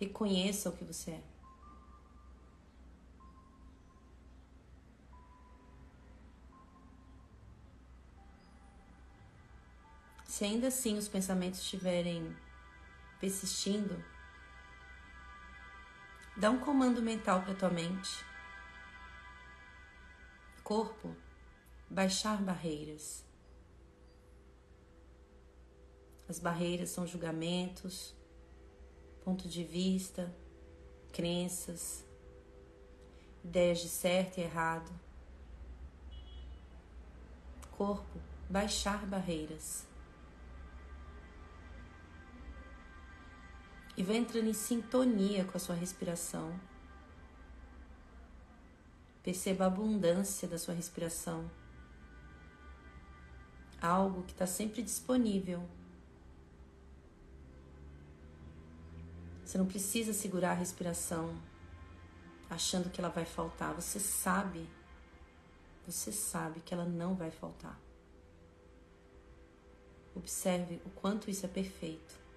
[0.00, 1.22] Reconheça o que você é.
[10.38, 12.32] Se ainda assim os pensamentos estiverem
[13.18, 14.00] persistindo,
[16.36, 18.24] Dá um comando mental para tua mente.
[20.62, 21.12] Corpo,
[21.90, 23.24] baixar barreiras.
[26.28, 28.14] As barreiras são julgamentos,
[29.24, 30.32] ponto de vista,
[31.12, 32.04] crenças,
[33.42, 34.92] ideias de certo e errado.
[37.72, 39.87] Corpo, baixar barreiras.
[43.98, 46.54] E vai entrando em sintonia com a sua respiração.
[49.24, 51.50] Perceba a abundância da sua respiração.
[53.82, 55.68] Algo que está sempre disponível.
[59.44, 61.36] Você não precisa segurar a respiração
[62.48, 63.74] achando que ela vai faltar.
[63.74, 64.64] Você sabe,
[65.84, 67.76] você sabe que ela não vai faltar.
[70.14, 72.27] Observe o quanto isso é perfeito.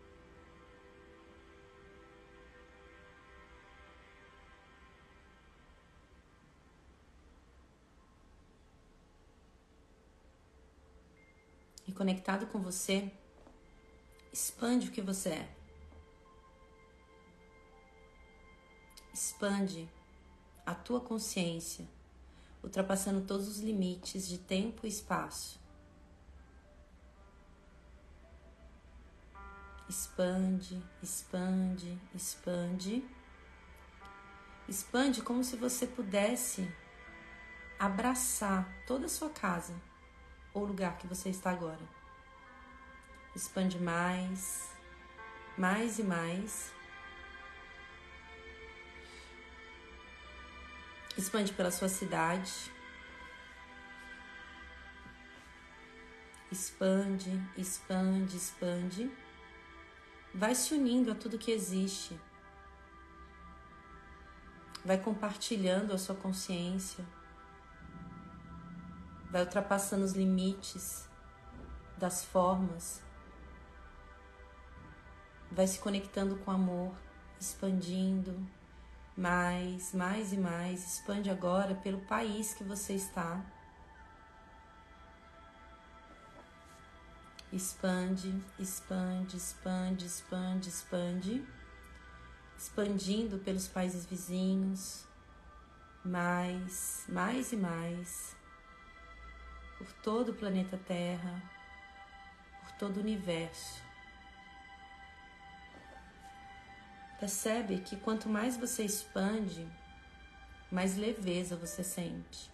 [12.01, 13.11] Conectado com você,
[14.33, 15.55] expande o que você é.
[19.13, 19.87] Expande
[20.65, 21.87] a tua consciência,
[22.63, 25.59] ultrapassando todos os limites de tempo e espaço.
[29.87, 33.07] Expande, expande, expande.
[34.67, 36.67] Expande como se você pudesse
[37.77, 39.90] abraçar toda a sua casa
[40.53, 41.81] ou lugar que você está agora.
[43.35, 44.69] Expande mais,
[45.57, 46.73] mais e mais.
[51.17, 52.71] Expande pela sua cidade.
[56.51, 59.11] Expande, expande, expande.
[60.33, 62.19] Vai se unindo a tudo que existe.
[64.83, 67.05] Vai compartilhando a sua consciência
[69.31, 71.07] vai ultrapassando os limites
[71.97, 73.01] das formas,
[75.49, 76.93] vai se conectando com amor,
[77.39, 78.45] expandindo
[79.15, 80.85] mais, mais e mais.
[80.85, 83.41] Expande agora pelo país que você está.
[87.53, 91.47] Expande, expande, expande, expande, expande.
[92.57, 95.05] Expandindo pelos países vizinhos.
[96.03, 98.40] Mais, mais e mais
[99.81, 101.41] por todo o planeta Terra,
[102.61, 103.81] por todo o universo.
[107.19, 109.67] Percebe que quanto mais você expande,
[110.71, 112.51] mais leveza você sente.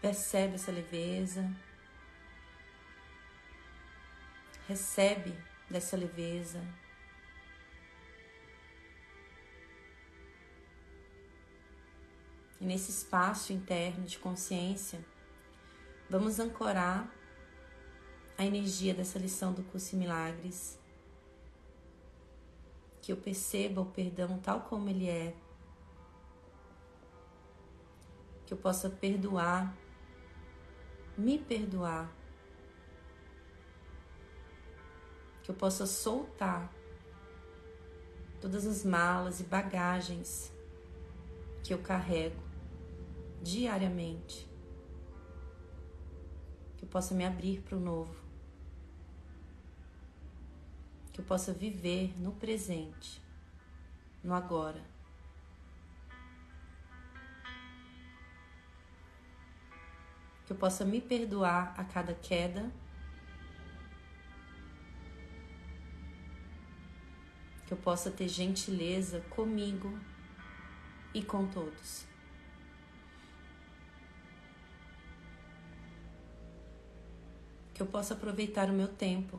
[0.00, 1.50] Percebe essa leveza.
[4.66, 5.38] Recebe
[5.68, 6.62] dessa leveza.
[12.60, 15.04] E nesse espaço interno de consciência,
[16.08, 17.12] vamos ancorar
[18.38, 20.78] a energia dessa lição do curso em Milagres.
[23.02, 25.34] Que eu perceba o perdão tal como ele é.
[28.46, 29.76] Que eu possa perdoar,
[31.16, 32.10] me perdoar.
[35.42, 36.72] Que eu possa soltar
[38.40, 40.52] todas as malas e bagagens
[41.62, 42.45] que eu carrego
[43.46, 44.48] diariamente.
[46.76, 48.14] Que eu possa me abrir para o novo.
[51.12, 53.22] Que eu possa viver no presente,
[54.22, 54.82] no agora.
[60.44, 62.70] Que eu possa me perdoar a cada queda.
[67.66, 69.98] Que eu possa ter gentileza comigo
[71.14, 72.15] e com todos.
[77.76, 79.38] Que eu possa aproveitar o meu tempo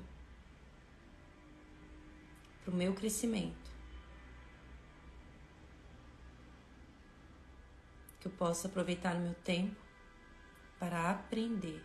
[2.64, 3.72] para o meu crescimento,
[8.20, 9.76] que eu possa aproveitar o meu tempo
[10.78, 11.84] para aprender.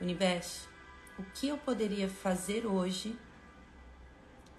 [0.00, 0.68] Universo,
[1.16, 3.16] o que eu poderia fazer hoje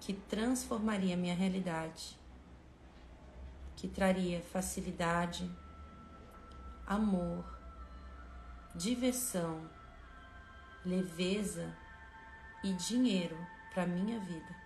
[0.00, 2.18] que transformaria minha realidade,
[3.76, 5.50] que traria facilidade,
[6.86, 7.59] amor,
[8.74, 9.68] diversão,
[10.84, 11.74] leveza
[12.62, 13.36] e dinheiro
[13.72, 14.56] para minha vida.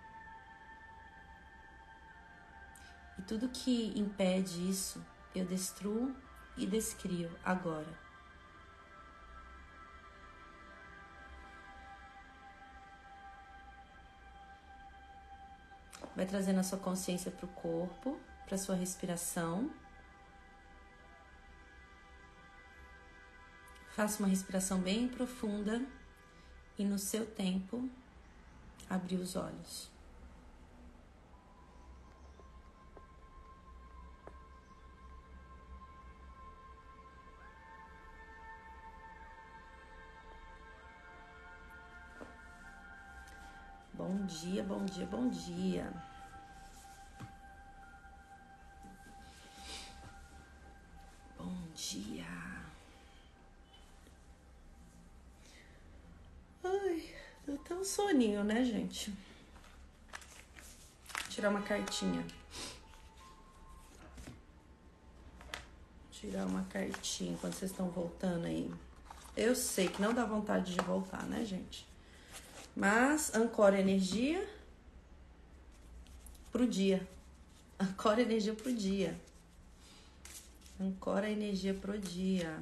[3.17, 5.03] E tudo que impede isso,
[5.33, 6.15] eu destruo
[6.57, 8.05] e descrio agora.
[16.15, 19.69] Vai trazendo a sua consciência para o corpo, para sua respiração.
[23.95, 25.81] Faça uma respiração bem profunda
[26.77, 27.89] e no seu tempo
[28.89, 29.89] abrir os olhos.
[43.93, 45.93] Bom dia, bom dia, bom dia.
[51.37, 52.54] Bom dia.
[57.75, 59.11] Um soninho, né, gente?
[61.11, 62.25] Vou tirar uma cartinha.
[66.09, 68.73] Tirar uma cartinha quando vocês estão voltando aí.
[69.35, 71.85] Eu sei que não dá vontade de voltar, né, gente?
[72.73, 74.47] Mas ancora energia
[76.51, 77.05] pro dia.
[77.77, 79.19] Ancora energia pro dia.
[80.79, 82.57] Ancora energia pro dia.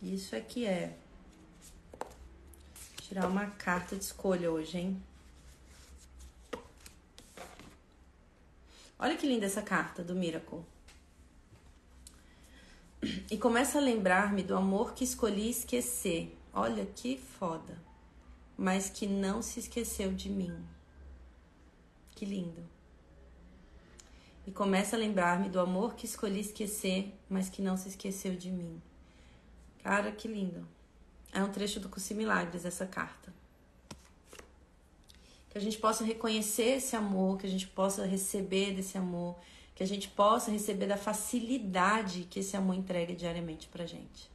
[0.00, 0.96] Isso é que é
[3.10, 5.02] tirar uma carta de escolha hoje, hein?
[8.96, 10.60] Olha que linda essa carta do Miracle.
[13.28, 16.38] E começa a lembrar-me do amor que escolhi esquecer.
[16.54, 17.82] Olha que foda.
[18.56, 20.56] Mas que não se esqueceu de mim.
[22.14, 22.62] Que lindo.
[24.46, 28.52] E começa a lembrar-me do amor que escolhi esquecer, mas que não se esqueceu de
[28.52, 28.80] mim.
[29.82, 30.64] Cara, que lindo.
[31.32, 33.32] É um trecho do Curso Milagres essa carta.
[35.48, 39.36] Que a gente possa reconhecer esse amor, que a gente possa receber desse amor,
[39.74, 44.30] que a gente possa receber da facilidade que esse amor entrega diariamente pra gente.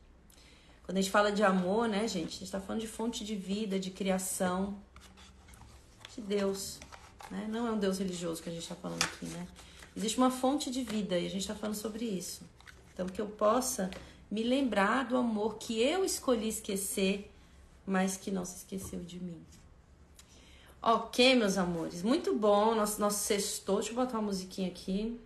[0.84, 3.36] Quando a gente fala de amor, né, gente, a gente tá falando de fonte de
[3.36, 4.78] vida, de criação,
[6.16, 6.80] de Deus.
[7.32, 7.48] Né?
[7.50, 9.48] Não é um Deus religioso que a gente tá falando aqui, né?
[9.96, 12.44] Existe uma fonte de vida e a gente tá falando sobre isso.
[12.94, 13.90] Então, que eu possa
[14.30, 17.32] me lembrar do amor que eu escolhi esquecer,
[17.86, 19.42] mas que não se esqueceu de mim.
[20.82, 22.76] Ok, meus amores, muito bom.
[22.76, 23.78] Nosso, nosso sextou.
[23.78, 25.20] Deixa eu botar uma musiquinha aqui.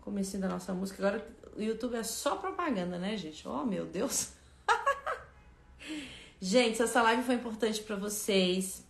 [0.00, 1.04] Comecinho da nossa música.
[1.04, 3.46] Agora o YouTube é só propaganda, né, gente?
[3.46, 4.28] Oh, meu Deus.
[6.40, 8.84] gente, se essa live foi importante para vocês,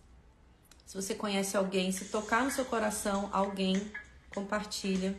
[0.85, 3.91] se você conhece alguém, se tocar no seu coração alguém,
[4.33, 5.17] compartilha.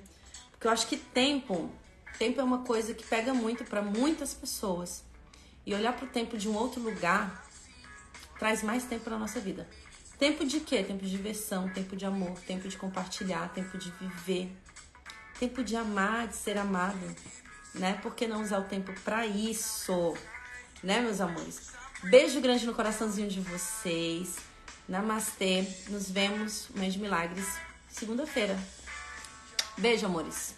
[0.53, 1.71] Porque eu acho que tempo
[2.19, 5.03] Tempo é uma coisa que pega muito para muitas pessoas.
[5.67, 7.45] E olhar para o tempo de um outro lugar
[8.39, 9.69] traz mais tempo para nossa vida.
[10.19, 10.83] Tempo de quê?
[10.83, 14.51] Tempo de diversão, tempo de amor, tempo de compartilhar, tempo de viver,
[15.39, 17.15] tempo de amar, de ser amado,
[17.75, 17.99] né?
[18.03, 20.15] Por que não usar o tempo para isso,
[20.83, 21.73] né, meus amores?
[22.05, 24.37] Beijo grande no coraçãozinho de vocês.
[24.89, 25.67] Namastê.
[25.89, 27.47] Nos vemos, Mãe de Milagres,
[27.89, 28.59] segunda-feira.
[29.79, 30.55] Beijo, amores.